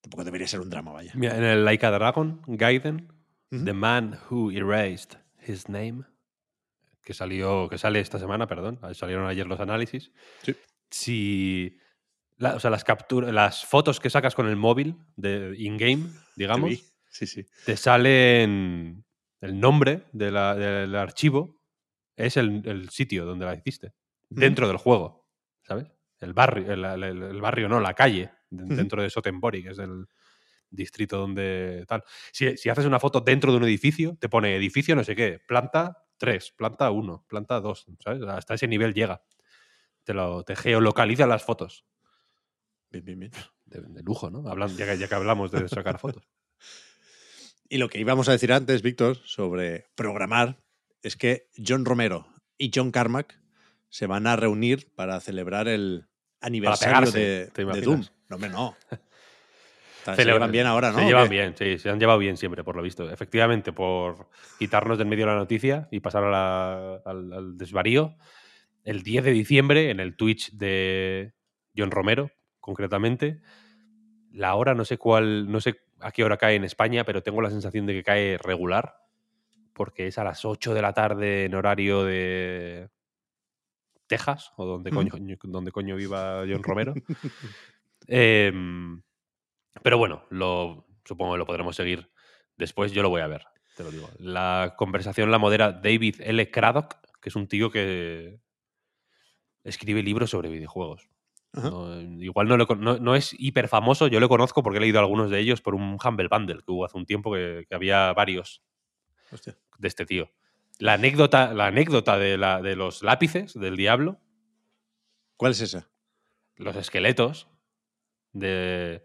tampoco 0.05 0.23
debería 0.23 0.47
ser 0.47 0.59
un 0.59 0.69
drama, 0.69 0.91
vaya. 0.91 1.11
Mira, 1.15 1.35
en 1.35 1.43
el 1.43 1.65
Like 1.65 1.83
a 1.85 1.91
Dragon, 1.91 2.41
Gaiden. 2.45 3.11
The 3.49 3.73
Man 3.73 4.19
Who 4.29 4.51
Erased 4.51 5.17
His 5.47 5.69
Name, 5.69 6.03
que 7.03 7.13
salió, 7.13 7.69
que 7.69 7.77
sale 7.77 7.99
esta 8.01 8.19
semana, 8.19 8.47
perdón, 8.47 8.79
salieron 8.93 9.27
ayer 9.27 9.47
los 9.47 9.59
análisis. 9.61 10.11
Sí. 10.43 10.55
Si 10.89 11.77
la- 12.37 12.55
o 12.55 12.59
sea, 12.59 12.69
las 12.69 12.83
capturas, 12.83 13.31
las 13.31 13.65
fotos 13.65 13.99
que 14.01 14.09
sacas 14.09 14.35
con 14.35 14.47
el 14.49 14.57
móvil 14.57 14.97
de 15.15 15.55
in-game, 15.57 16.09
digamos, 16.35 16.69
Te 16.69 16.75
vi. 16.75 16.83
Sí, 17.09 17.27
sí. 17.27 17.45
te 17.65 17.77
salen 17.77 19.05
el 19.39 19.59
nombre 19.59 20.03
de 20.11 20.31
la- 20.31 20.55
del 20.55 20.93
archivo, 20.95 21.57
es 22.17 22.35
el, 22.37 22.61
el 22.65 22.89
sitio 22.89 23.25
donde 23.25 23.45
la 23.45 23.55
hiciste, 23.55 23.93
dentro 24.29 24.67
del 24.67 24.77
juego, 24.77 25.29
¿sabes? 25.63 25.87
El 26.19 26.33
barrio, 26.33 26.71
el, 26.73 26.83
el- 26.83 27.23
el 27.23 27.41
barrio 27.41 27.69
no, 27.69 27.79
la 27.79 27.93
calle. 27.93 28.31
Dentro 28.57 29.01
de 29.01 29.09
Sotenbori, 29.09 29.63
que 29.63 29.69
es 29.69 29.79
el 29.79 30.05
distrito 30.69 31.17
donde 31.17 31.85
tal. 31.87 32.03
Si, 32.31 32.57
si 32.57 32.69
haces 32.69 32.85
una 32.85 32.99
foto 32.99 33.21
dentro 33.21 33.51
de 33.51 33.57
un 33.57 33.63
edificio, 33.63 34.17
te 34.19 34.29
pone 34.29 34.55
edificio 34.55 34.95
no 34.95 35.03
sé 35.03 35.15
qué, 35.15 35.39
planta 35.47 36.03
3, 36.17 36.51
planta 36.57 36.91
1, 36.91 37.25
planta 37.27 37.59
2, 37.59 37.85
¿sabes? 38.03 38.21
Hasta 38.23 38.53
ese 38.55 38.67
nivel 38.67 38.93
llega. 38.93 39.21
Te, 40.03 40.13
lo, 40.13 40.43
te 40.43 40.55
geolocaliza 40.55 41.25
las 41.27 41.43
fotos. 41.43 41.85
Bien, 42.89 43.03
bien, 43.03 43.19
bien. 43.19 43.31
De, 43.65 43.81
de 43.81 44.03
lujo, 44.03 44.29
¿no? 44.29 44.39
Hablan- 44.47 44.75
ya, 44.77 44.85
que, 44.85 44.97
ya 44.97 45.07
que 45.07 45.15
hablamos 45.15 45.51
de 45.51 45.67
sacar 45.67 45.99
fotos. 45.99 46.23
Y 47.67 47.79
lo 47.79 47.89
que 47.89 47.99
íbamos 47.99 48.29
a 48.29 48.31
decir 48.31 48.53
antes, 48.53 48.83
Víctor, 48.83 49.17
sobre 49.25 49.87
programar, 49.95 50.61
es 51.01 51.15
que 51.17 51.49
John 51.57 51.83
Romero 51.83 52.27
y 52.59 52.71
John 52.73 52.91
Carmack 52.91 53.41
se 53.89 54.05
van 54.05 54.27
a 54.27 54.35
reunir 54.35 54.93
para 54.93 55.19
celebrar 55.19 55.67
el 55.67 56.07
aniversario 56.45 56.93
pegarse, 57.11 57.19
de, 57.19 57.51
¿te 57.53 57.65
de? 57.65 57.81
Doom. 57.81 58.01
No, 58.29 58.35
hombre, 58.35 58.49
no. 58.49 58.75
Se 60.15 60.23
llevan 60.23 60.51
bien 60.51 60.67
ahora, 60.67 60.91
¿no? 60.91 60.99
Se 60.99 61.05
¿O 61.05 61.07
llevan 61.07 61.23
qué? 61.23 61.29
bien, 61.29 61.55
sí, 61.57 61.79
se 61.79 61.89
han 61.89 61.99
llevado 61.99 62.19
bien 62.19 62.37
siempre, 62.37 62.63
por 62.63 62.75
lo 62.75 62.83
visto. 62.83 63.09
Efectivamente, 63.09 63.73
por 63.73 64.29
quitarnos 64.59 64.99
del 64.99 65.07
medio 65.07 65.25
la 65.25 65.35
noticia 65.35 65.87
y 65.89 65.99
pasar 65.99 66.23
a 66.25 66.29
la- 66.29 67.01
al, 67.05 67.33
al 67.33 67.57
desvarío, 67.57 68.15
el 68.83 69.01
10 69.01 69.23
de 69.23 69.31
diciembre, 69.31 69.89
en 69.89 69.99
el 69.99 70.15
Twitch 70.15 70.51
de 70.51 71.33
John 71.75 71.89
Romero, 71.89 72.29
concretamente, 72.59 73.41
la 74.31 74.53
hora 74.53 74.75
no 74.75 74.85
sé 74.85 74.99
cuál, 74.99 75.51
no 75.51 75.59
sé 75.59 75.75
a 75.99 76.11
qué 76.11 76.23
hora 76.23 76.37
cae 76.37 76.55
en 76.55 76.65
España, 76.65 77.03
pero 77.03 77.23
tengo 77.23 77.41
la 77.41 77.49
sensación 77.49 77.87
de 77.87 77.93
que 77.93 78.03
cae 78.03 78.37
regular, 78.37 78.97
porque 79.73 80.05
es 80.05 80.19
a 80.19 80.23
las 80.23 80.45
8 80.45 80.75
de 80.75 80.81
la 80.83 80.93
tarde 80.93 81.45
en 81.45 81.55
horario 81.55 82.03
de 82.03 82.89
Texas, 84.07 84.51
o 84.57 84.65
donde 84.65 84.91
coño, 84.91 85.11
donde 85.43 85.71
coño 85.71 85.95
viva 85.95 86.43
John 86.47 86.63
Romero. 86.63 86.93
Em, 88.07 89.01
pero 89.81 89.97
bueno, 89.97 90.25
lo, 90.29 90.85
supongo 91.03 91.33
que 91.33 91.39
lo 91.39 91.45
podremos 91.45 91.75
seguir 91.75 92.11
después. 92.55 92.91
Yo 92.91 93.01
lo 93.01 93.09
voy 93.09 93.21
a 93.21 93.27
ver, 93.27 93.45
te 93.75 93.83
lo 93.83 93.89
digo. 93.91 94.09
La 94.19 94.75
conversación 94.77 95.31
la 95.31 95.39
modera 95.39 95.71
David 95.71 96.17
L. 96.21 96.51
Craddock, 96.51 96.97
que 97.19 97.29
es 97.29 97.35
un 97.35 97.47
tío 97.47 97.71
que 97.71 98.39
escribe 99.63 100.03
libros 100.03 100.29
sobre 100.29 100.49
videojuegos. 100.49 101.09
No, 101.53 102.01
igual 102.21 102.49
no, 102.49 102.57
lo 102.57 102.67
con- 102.67 102.81
no, 102.81 102.97
no 102.97 103.15
es 103.15 103.33
hiper 103.39 103.69
famoso, 103.69 104.07
yo 104.07 104.19
lo 104.19 104.27
conozco 104.27 104.61
porque 104.61 104.77
he 104.77 104.81
leído 104.81 104.99
algunos 104.99 105.29
de 105.31 105.39
ellos 105.39 105.61
por 105.61 105.73
un 105.73 105.97
Humble 106.03 106.27
Bundle 106.27 106.57
que 106.57 106.71
hubo 106.71 106.83
hace 106.83 106.97
un 106.97 107.05
tiempo 107.05 107.33
que, 107.33 107.65
que 107.69 107.73
había 107.73 108.11
varios 108.11 108.61
Hostia. 109.31 109.57
de 109.79 109.87
este 109.87 110.05
tío. 110.05 110.29
La 110.79 110.93
anécdota, 110.93 111.53
la 111.53 111.67
anécdota 111.67 112.17
de, 112.17 112.37
la, 112.37 112.61
de 112.61 112.75
los 112.75 113.01
lápices 113.03 113.53
del 113.53 113.77
diablo 113.77 114.19
¿Cuál 115.37 115.51
es 115.53 115.61
esa? 115.61 115.89
los 116.57 116.75
esqueletos 116.75 117.49
de 118.33 119.03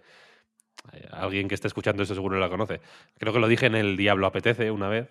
eh, 0.92 1.08
alguien 1.12 1.48
que 1.48 1.54
esté 1.54 1.66
escuchando 1.68 2.02
esto 2.02 2.14
seguro 2.14 2.38
la 2.38 2.48
conoce. 2.48 2.80
Creo 3.18 3.32
que 3.32 3.38
lo 3.40 3.48
dije 3.48 3.66
en 3.66 3.74
el 3.74 3.96
Diablo 3.96 4.26
apetece 4.26 4.70
una 4.70 4.88
vez. 4.88 5.08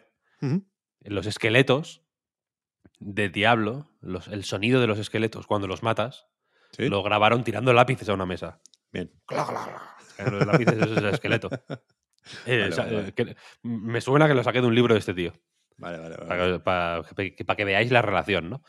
Los 1.02 1.26
esqueletos 1.26 2.02
de 3.00 3.30
Diablo 3.30 3.90
los- 4.02 4.28
el 4.30 4.44
sonido 4.46 4.80
de 4.82 4.88
los 4.88 5.00
esqueletos 5.00 5.48
cuando 5.48 5.68
los 5.68 5.84
matas, 5.84 6.28
¿Sí? 6.72 6.88
lo 6.90 7.04
grabaron 7.04 7.44
tirando 7.44 7.74
lápices 7.74 8.08
a 8.10 8.14
una 8.14 8.26
mesa. 8.26 8.62
Bien. 8.92 9.12
Los 9.30 10.46
lápices, 10.46 10.76
eso 10.76 10.92
es 10.94 10.98
el 10.98 11.06
esqueleto. 11.08 11.50
Eh, 12.46 12.60
Vale, 12.60 12.68
o 12.68 12.72
sea, 12.74 12.84
vale, 12.86 12.98
eh, 12.98 13.02
vale. 13.02 13.14
que- 13.14 13.36
me 13.64 14.02
suena 14.02 14.28
que 14.28 14.34
lo 14.36 14.44
saqué 14.44 14.62
de 14.62 14.68
un 14.68 14.76
libro 14.76 14.94
de 14.94 15.00
este 15.00 15.14
tío. 15.14 15.34
Vale, 15.80 15.98
vale, 15.98 16.16
vale. 16.18 16.28
para 16.28 16.46
que, 16.54 16.60
para 17.16 17.32
que- 17.36 17.46
para 17.46 17.58
que 17.58 17.66
veáis 17.66 17.92
la 17.92 18.02
relación, 18.02 18.50
¿no? 18.50 18.64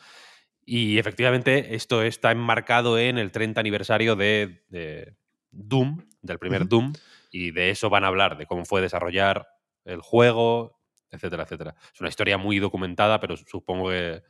Y 0.65 0.97
efectivamente, 0.99 1.75
esto 1.75 2.03
está 2.03 2.31
enmarcado 2.31 2.97
en 2.99 3.17
el 3.17 3.31
30 3.31 3.59
aniversario 3.59 4.15
de, 4.15 4.63
de 4.69 5.15
Doom, 5.49 6.05
del 6.21 6.39
primer. 6.39 6.67
Doom, 6.67 6.93
y 7.31 7.51
de 7.51 7.71
eso 7.71 7.89
van 7.89 8.03
a 8.03 8.07
hablar, 8.07 8.37
de 8.37 8.45
cómo 8.45 8.63
fue 8.65 8.81
desarrollar 8.81 9.47
el 9.85 10.01
juego, 10.01 10.79
etcétera, 11.09 11.43
etcétera. 11.43 11.75
Es 11.93 11.99
una 11.99 12.09
historia 12.09 12.37
muy 12.37 12.59
documentada, 12.59 13.19
pero 13.19 13.35
supongo 13.37 13.89
que 13.89 14.21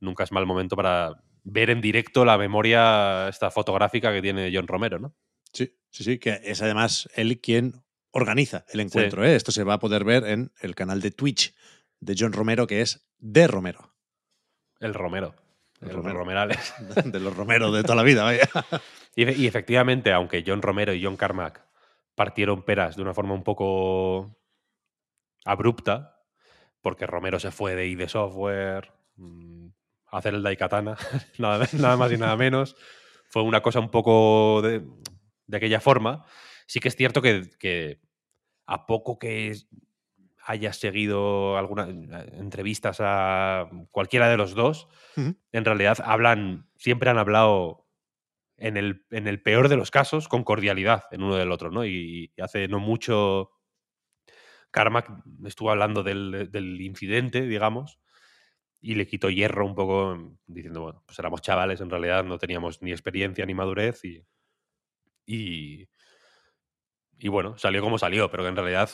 nunca 0.00 0.24
es 0.24 0.30
mal 0.32 0.46
momento 0.46 0.76
para 0.76 1.22
ver 1.42 1.70
en 1.70 1.80
directo 1.80 2.24
la 2.24 2.36
memoria 2.36 3.28
esta 3.28 3.50
fotográfica 3.50 4.12
que 4.12 4.20
tiene 4.22 4.50
John 4.54 4.68
Romero, 4.68 4.98
¿no? 4.98 5.14
Sí, 5.52 5.74
sí, 5.90 6.04
sí, 6.04 6.18
que 6.18 6.40
es 6.44 6.60
además 6.62 7.08
él 7.14 7.40
quien 7.40 7.82
organiza 8.10 8.64
el 8.72 8.80
encuentro. 8.80 9.24
¿eh? 9.24 9.34
Esto 9.34 9.50
se 9.52 9.64
va 9.64 9.74
a 9.74 9.78
poder 9.78 10.04
ver 10.04 10.24
en 10.24 10.52
el 10.60 10.74
canal 10.74 11.00
de 11.00 11.10
Twitch 11.10 11.54
de 12.00 12.14
John 12.18 12.32
Romero, 12.32 12.66
que 12.66 12.80
es 12.80 13.08
de 13.18 13.46
Romero. 13.46 13.94
El 14.80 14.94
Romero. 14.94 15.34
El 15.80 15.90
Romero. 15.90 16.18
Romerales. 16.18 16.74
De 17.04 17.20
los 17.20 17.36
Romero 17.36 17.70
de 17.70 17.82
toda 17.82 17.94
la 17.96 18.02
vida, 18.02 18.24
vaya. 18.24 18.48
Y, 19.14 19.24
efe- 19.24 19.36
y 19.36 19.46
efectivamente, 19.46 20.12
aunque 20.12 20.42
John 20.46 20.60
Romero 20.62 20.92
y 20.92 21.04
John 21.04 21.16
Carmack 21.16 21.64
partieron 22.16 22.64
peras 22.64 22.96
de 22.96 23.02
una 23.02 23.14
forma 23.14 23.34
un 23.34 23.44
poco 23.44 24.36
abrupta, 25.44 26.20
porque 26.80 27.06
Romero 27.06 27.38
se 27.40 27.50
fue 27.50 27.74
de 27.74 27.86
ID 27.86 28.08
Software 28.08 28.92
mm, 29.16 29.68
a 30.10 30.18
hacer 30.18 30.34
el 30.34 30.42
Daikatana, 30.42 30.96
nada, 31.38 31.66
nada 31.74 31.96
más 31.96 32.12
y 32.12 32.16
nada 32.16 32.36
menos, 32.36 32.76
fue 33.28 33.42
una 33.42 33.60
cosa 33.62 33.80
un 33.80 33.90
poco 33.90 34.62
de, 34.62 34.84
de 35.46 35.56
aquella 35.56 35.80
forma. 35.80 36.24
Sí 36.66 36.80
que 36.80 36.88
es 36.88 36.96
cierto 36.96 37.22
que, 37.22 37.48
que 37.58 38.00
a 38.66 38.86
poco 38.86 39.18
que 39.18 39.56
hayas 40.48 40.78
seguido 40.78 41.58
algunas 41.58 41.88
entrevistas 41.88 42.98
a 43.00 43.68
cualquiera 43.90 44.30
de 44.30 44.38
los 44.38 44.54
dos, 44.54 44.88
en 45.16 45.64
realidad 45.64 45.98
hablan, 46.02 46.70
siempre 46.76 47.10
han 47.10 47.18
hablado 47.18 47.86
en 48.56 48.78
el, 48.78 49.04
en 49.10 49.28
el 49.28 49.42
peor 49.42 49.68
de 49.68 49.76
los 49.76 49.90
casos 49.90 50.26
con 50.26 50.44
cordialidad 50.44 51.04
en 51.10 51.22
uno 51.22 51.36
del 51.36 51.52
otro, 51.52 51.70
¿no? 51.70 51.84
Y, 51.84 52.32
y 52.34 52.40
hace 52.40 52.66
no 52.66 52.80
mucho 52.80 53.50
Carmack 54.70 55.10
estuvo 55.44 55.70
hablando 55.70 56.02
del, 56.02 56.48
del 56.50 56.80
incidente, 56.80 57.42
digamos, 57.42 57.98
y 58.80 58.94
le 58.94 59.06
quitó 59.06 59.28
hierro 59.28 59.66
un 59.66 59.74
poco 59.74 60.38
diciendo, 60.46 60.80
bueno, 60.80 61.02
pues 61.04 61.18
éramos 61.18 61.42
chavales, 61.42 61.82
en 61.82 61.90
realidad 61.90 62.24
no 62.24 62.38
teníamos 62.38 62.80
ni 62.80 62.90
experiencia 62.90 63.44
ni 63.44 63.52
madurez 63.52 64.02
y, 64.04 64.24
y, 65.26 65.88
y 67.18 67.28
bueno, 67.28 67.56
salió 67.58 67.80
como 67.82 67.98
salió, 67.98 68.30
pero 68.30 68.42
que 68.44 68.48
en 68.50 68.56
realidad 68.56 68.90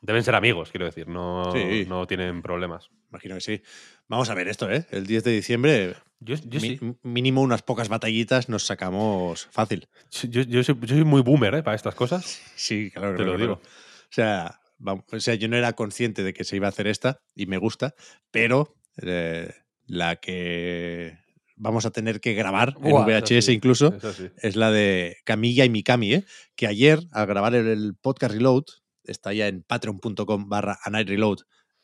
deben 0.00 0.22
ser 0.22 0.34
amigos, 0.34 0.70
quiero 0.70 0.86
decir, 0.86 1.08
no, 1.08 1.50
Sí. 1.52 1.86
no 1.88 2.06
tienen 2.06 2.42
problemas. 2.42 2.90
Imagino 3.10 3.34
que 3.36 3.40
sí. 3.40 3.62
Vamos 4.08 4.28
a 4.30 4.34
ver 4.34 4.48
esto, 4.48 4.70
¿eh? 4.70 4.86
El 4.90 5.06
10 5.06 5.24
de 5.24 5.30
diciembre, 5.32 5.94
Yo, 6.20 6.36
yo 6.36 6.60
mi- 6.60 6.76
sí. 6.78 6.94
mínimo 7.02 7.40
unas 7.42 7.62
pocas 7.62 7.88
batallitas 7.88 8.48
nos 8.48 8.64
sacamos 8.64 9.46
fácil. 9.50 9.88
Yo, 10.28 10.42
yo 10.42 10.62
soy, 10.64 10.74
muy 11.04 11.22
boomer 11.22 11.54
¿eh? 11.54 11.62
para 11.62 11.76
estas 11.76 11.94
cosas. 11.94 12.42
Sí, 12.54 12.90
claro, 12.90 13.16
Te 13.16 13.24
lo 13.24 13.34
claro. 13.36 13.38
digo. 13.38 13.52
O 13.54 14.10
sea, 14.12 14.60
vamos, 14.78 15.04
o 15.12 15.20
sea, 15.20 15.34
yo 15.34 15.48
no 15.48 15.56
era 15.56 15.72
consciente 15.72 16.22
de 16.22 16.32
que 16.34 16.44
se 16.44 16.56
iba 16.56 16.66
a 16.66 16.70
hacer 16.70 16.86
esta 16.86 17.20
y 17.34 17.46
me 17.46 17.56
gusta, 17.58 17.94
pero 18.30 18.76
eh, 19.02 19.52
la 19.86 20.16
que 20.16 21.18
vamos 21.64 21.86
a 21.86 21.90
tener 21.90 22.20
que 22.20 22.34
grabar 22.34 22.76
en 22.82 22.94
VHS 22.94 23.46
sí, 23.46 23.52
incluso 23.52 23.98
sí. 24.12 24.30
es 24.36 24.54
la 24.54 24.70
de 24.70 25.16
Camilla 25.24 25.64
y 25.64 25.70
Mikami, 25.70 26.14
¿eh? 26.14 26.24
que 26.54 26.66
ayer 26.66 27.00
al 27.10 27.26
grabar 27.26 27.54
el, 27.54 27.96
podcast 28.00 28.34
Reload, 28.34 28.64
está 29.02 29.32
ya 29.32 29.48
en 29.48 29.62
patreon.com 29.62 30.48
barra 30.48 30.78
reload, 30.84 31.38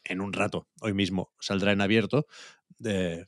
en 0.05 0.21
un 0.21 0.33
rato, 0.35 0.69
hoy 0.83 0.93
mismo 0.93 1.33
saldrá 1.41 1.73
en 1.73 1.81
abierto, 1.81 2.27
eh, 2.85 3.25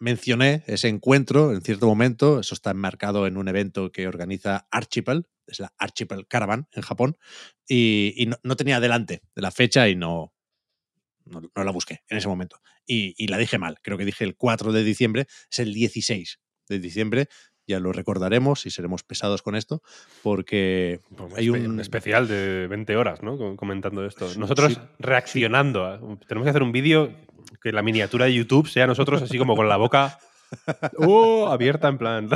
mencioné 0.00 0.64
ese 0.66 0.88
encuentro 0.88 1.52
en 1.52 1.62
cierto 1.62 1.86
momento, 1.86 2.40
eso 2.40 2.54
está 2.54 2.72
enmarcado 2.72 3.28
en 3.28 3.36
un 3.36 3.46
evento 3.46 3.92
que 3.92 4.08
organiza 4.08 4.66
Archipel, 4.72 5.28
es 5.46 5.60
la 5.60 5.72
Archipel 5.78 6.26
Caravan 6.26 6.66
en 6.72 6.82
Japón, 6.82 7.16
y, 7.68 8.14
y 8.16 8.26
no, 8.26 8.36
no 8.42 8.56
tenía 8.56 8.80
delante 8.80 9.22
de 9.34 9.42
la 9.42 9.52
fecha 9.52 9.88
y 9.88 9.94
no, 9.94 10.33
no, 11.24 11.40
no 11.54 11.64
la 11.64 11.70
busqué 11.72 12.00
en 12.08 12.18
ese 12.18 12.28
momento. 12.28 12.60
Y, 12.86 13.14
y 13.16 13.28
la 13.28 13.38
dije 13.38 13.58
mal, 13.58 13.78
creo 13.82 13.96
que 13.98 14.04
dije 14.04 14.24
el 14.24 14.36
4 14.36 14.72
de 14.72 14.84
diciembre, 14.84 15.26
es 15.50 15.58
el 15.58 15.72
16 15.74 16.38
de 16.68 16.78
diciembre, 16.78 17.28
ya 17.66 17.80
lo 17.80 17.92
recordaremos 17.92 18.66
y 18.66 18.70
seremos 18.70 19.02
pesados 19.04 19.40
con 19.42 19.56
esto, 19.56 19.82
porque 20.22 21.00
Pues 21.16 21.34
hay 21.36 21.48
un... 21.48 21.80
especial 21.80 22.28
de 22.28 22.66
20 22.66 22.96
horas, 22.96 23.22
¿no? 23.22 23.38
Com- 23.38 23.56
Comentando 23.56 24.04
esto. 24.04 24.28
Nosotros 24.36 24.74
Sí. 24.74 24.80
reaccionando. 24.98 26.18
tenemos 26.28 26.44
que 26.44 26.50
hacer 26.50 26.62
un 26.62 26.72
vídeo 26.72 27.14
que 27.62 27.72
la 27.72 27.82
miniatura 27.82 28.26
de 28.26 28.34
YouTube 28.34 28.68
sea 28.68 28.86
nosotros 28.86 29.22
así 29.22 29.38
como 29.38 29.56
con 29.56 29.68
la 29.68 29.76
boca 29.76 30.18
¡uh! 30.98 31.46
abierta, 31.50 31.88
en 31.88 31.98
plan, 31.98 32.28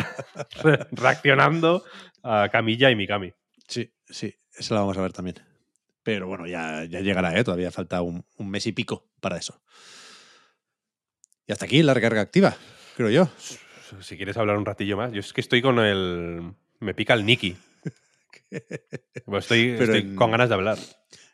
re- 0.63 0.87
reaccionando 0.93 1.85
a 2.23 2.49
Camilla 2.51 2.91
y 2.91 2.97
Mikami. 2.97 3.33
Sí, 3.67 3.93
sí, 4.09 4.35
esa 4.57 4.75
la 4.75 4.81
vamos 4.81 4.97
a 4.97 5.03
ver 5.03 5.13
también. 5.13 5.37
Pero 6.09 6.27
bueno, 6.27 6.47
ya, 6.47 6.85
ya 6.85 7.01
llegará, 7.01 7.39
¿eh? 7.39 7.45
todavía 7.45 7.71
falta 7.71 8.01
un, 8.01 8.25
un 8.39 8.49
mes 8.49 8.67
y 8.67 8.73
pico 8.73 9.11
para 9.21 9.37
eso. 9.37 9.61
Y 11.47 11.53
hasta 11.53 11.67
aquí 11.67 11.83
la 11.83 11.93
recarga 11.93 12.23
activa, 12.23 12.57
creo 12.97 13.11
yo. 13.11 13.29
Si 14.01 14.17
quieres 14.17 14.39
hablar 14.39 14.57
un 14.57 14.65
ratillo 14.65 14.97
más. 14.97 15.13
Yo 15.13 15.21
es 15.21 15.35
que 15.35 15.43
estoy 15.43 15.61
con 15.61 15.79
el... 15.79 16.55
Me 16.81 16.95
pica 16.95 17.13
el 17.13 17.27
Nicky. 17.27 17.59
Pues 19.27 19.45
estoy, 19.45 19.73
Pero 19.73 19.85
estoy 19.93 20.01
en- 20.11 20.17
con 20.17 20.31
ganas 20.31 20.49
de 20.49 20.55
hablar. 20.55 20.79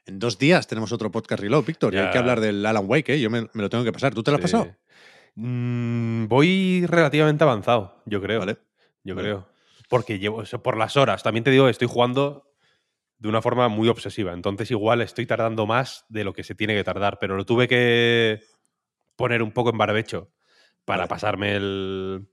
En 0.07 0.19
dos 0.19 0.39
días 0.41 0.67
tenemos 0.67 0.91
otro 0.91 1.13
podcast 1.13 1.41
reload, 1.41 1.65
Víctor, 1.65 1.95
y 1.95 1.99
hay 1.99 2.11
que 2.11 2.19
hablar 2.19 2.41
del 2.41 2.67
Alan 2.67 2.85
Wake, 2.89 3.15
¿eh? 3.15 3.21
Yo 3.21 3.31
me, 3.31 3.43
me 3.43 3.63
lo 3.63 3.71
tengo 3.71 3.85
que 3.85 3.93
pasar. 3.93 4.13
¿Tú 4.13 4.25
te 4.25 4.33
lo 4.33 4.39
has 4.39 4.41
Sí. 4.41 4.51
pasado? 4.51 4.75
Mm, 5.37 6.27
voy 6.27 6.85
relativamente 6.87 7.45
avanzado, 7.45 8.03
yo 8.07 8.21
creo. 8.21 8.41
Vale. 8.41 8.57
Yo 9.05 9.15
Vale. 9.15 9.29
creo. 9.29 9.49
Porque 9.89 10.19
llevo 10.19 10.43
por 10.65 10.77
las 10.77 10.97
horas. 10.97 11.23
También 11.23 11.45
te 11.45 11.53
digo, 11.53 11.69
estoy 11.69 11.87
jugando 11.87 12.51
de 13.19 13.29
una 13.29 13.41
forma 13.43 13.69
muy 13.69 13.89
obsesiva. 13.89 14.33
Entonces, 14.33 14.71
igual 14.71 15.01
estoy 15.01 15.27
tardando 15.27 15.67
más 15.67 16.05
de 16.09 16.25
lo 16.25 16.33
que 16.33 16.45
se 16.45 16.55
tiene 16.55 16.75
que 16.75 16.85
tardar. 16.85 17.19
Pero 17.21 17.37
lo 17.37 17.45
tuve 17.47 17.69
que 17.69 18.41
poner 19.17 19.43
un 19.43 19.53
poco 19.53 19.71
en 19.71 19.79
barbecho 19.79 20.33
para 20.85 21.01
Vale. 21.03 21.09
pasarme 21.09 21.57
el, 21.57 22.29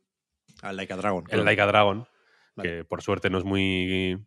Al 0.61 0.75
Like 0.77 0.93
a 0.93 0.97
Dragon. 0.97 1.19
el 1.23 1.29
claro. 1.29 1.43
Like 1.43 1.61
a 1.61 1.65
Dragon. 1.67 2.07
Vale. 2.55 2.69
Que 2.69 2.83
por 2.85 3.01
suerte 3.01 3.29
no 3.29 3.37
es 3.37 3.43
muy. 3.43 4.17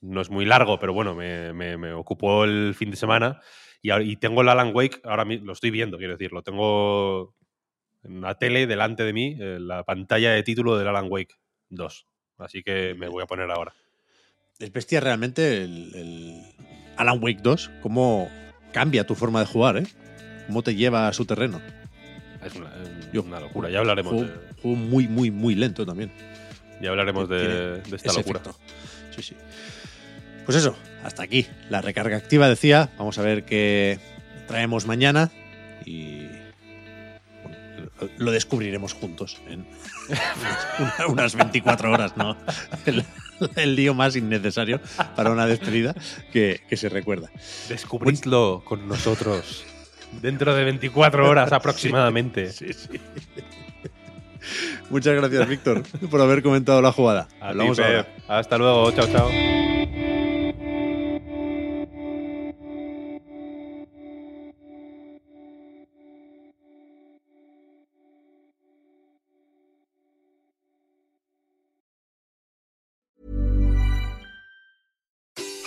No 0.00 0.20
es 0.20 0.28
muy 0.28 0.44
largo, 0.44 0.78
pero 0.78 0.92
bueno, 0.92 1.14
me, 1.14 1.52
me- 1.54 1.78
me 1.78 1.92
ocupó 1.94 2.44
el 2.44 2.74
fin 2.76 2.90
de 2.90 2.96
semana. 2.96 3.40
Y, 3.80 4.16
tengo 4.16 4.40
el 4.42 4.48
Alan 4.48 4.70
Wake, 4.74 5.00
ahora 5.04 5.24
lo 5.24 5.52
estoy 5.52 5.70
viendo, 5.70 5.98
quiero 5.98 6.14
decir, 6.14 6.32
lo 6.32 6.42
tengo 6.42 7.34
en 8.02 8.16
una 8.18 8.34
tele 8.34 8.66
delante 8.66 9.02
de 9.02 9.12
mí, 9.12 9.36
eh, 9.38 9.58
la 9.60 9.82
pantalla 9.84 10.30
de 10.32 10.42
título 10.42 10.78
del 10.78 10.88
Alan 10.88 11.06
Wake 11.10 11.34
2. 11.70 12.06
Así 12.38 12.62
que 12.62 12.94
me 12.94 13.08
voy 13.08 13.22
a 13.22 13.26
poner 13.26 13.50
ahora. 13.50 13.74
Es 14.58 14.72
bestia 14.72 15.00
realmente 15.00 15.62
el, 15.64 15.90
el 15.94 16.42
Alan 16.96 17.18
Wake 17.22 17.40
2, 17.42 17.70
cómo 17.82 18.30
cambia 18.72 19.06
tu 19.06 19.14
forma 19.14 19.40
de 19.40 19.46
jugar, 19.46 19.76
¿eh? 19.78 19.86
Cómo 20.46 20.62
te 20.62 20.74
lleva 20.74 21.08
a 21.08 21.12
su 21.12 21.24
terreno. 21.24 21.60
Es 22.44 22.52
una, 23.24 23.40
locura. 23.40 23.70
Ya 23.70 23.78
hablaremos, 23.78 24.12
Juego, 24.12 24.28
de, 24.28 24.60
juego 24.62 24.76
muy, 24.76 25.08
muy, 25.08 25.30
muy 25.30 25.54
lento 25.54 25.86
también. 25.86 26.10
ya 26.80 26.90
hablaremos 26.90 27.28
de, 27.28 27.80
esta 27.92 28.12
locura. 28.12 28.40
efecto. 28.40 28.58
Sí, 29.16 29.22
sí. 29.22 29.36
Pues 30.44 30.58
eso, 30.58 30.76
hasta 31.02 31.22
aquí. 31.22 31.46
La 31.70 31.80
recarga 31.80 32.16
activa 32.18 32.48
decía. 32.48 32.90
Vamos 32.98 33.18
a 33.18 33.22
ver 33.22 33.44
qué 33.44 33.98
traemos 34.46 34.86
mañana 34.86 35.30
y 35.86 36.28
lo- 38.18 38.30
descubriremos 38.30 38.92
juntos 38.92 39.40
en 39.48 39.66
unas, 41.08 41.08
unas 41.08 41.34
24 41.34 41.90
horas, 41.90 42.16
¿no? 42.16 42.36
El, 43.56 43.76
lío 43.76 43.94
más 43.94 44.16
innecesario 44.16 44.80
para 45.16 45.30
una 45.30 45.46
despedida 45.46 45.94
que, 46.32 46.60
que 46.68 46.76
se 46.76 46.88
recuerda. 46.88 47.30
Descubridlo 47.68 48.62
con 48.64 48.88
nosotros 48.88 49.64
dentro 50.20 50.54
de 50.54 50.64
24 50.64 51.28
horas 51.28 51.52
aproximadamente. 51.52 52.52
Sí, 52.52 52.72
sí. 52.72 53.00
Muchas 54.90 55.14
gracias, 55.14 55.48
Víctor, 55.48 55.82
por 56.10 56.20
haber 56.20 56.42
comentado 56.42 56.82
la 56.82 56.92
jugada. 56.92 57.28
A 57.40 57.48
Hablamos 57.48 57.78
ahora. 57.78 58.06
Hasta 58.28 58.58
luego. 58.58 58.92
Chao, 58.92 59.06
chao. 59.06 59.53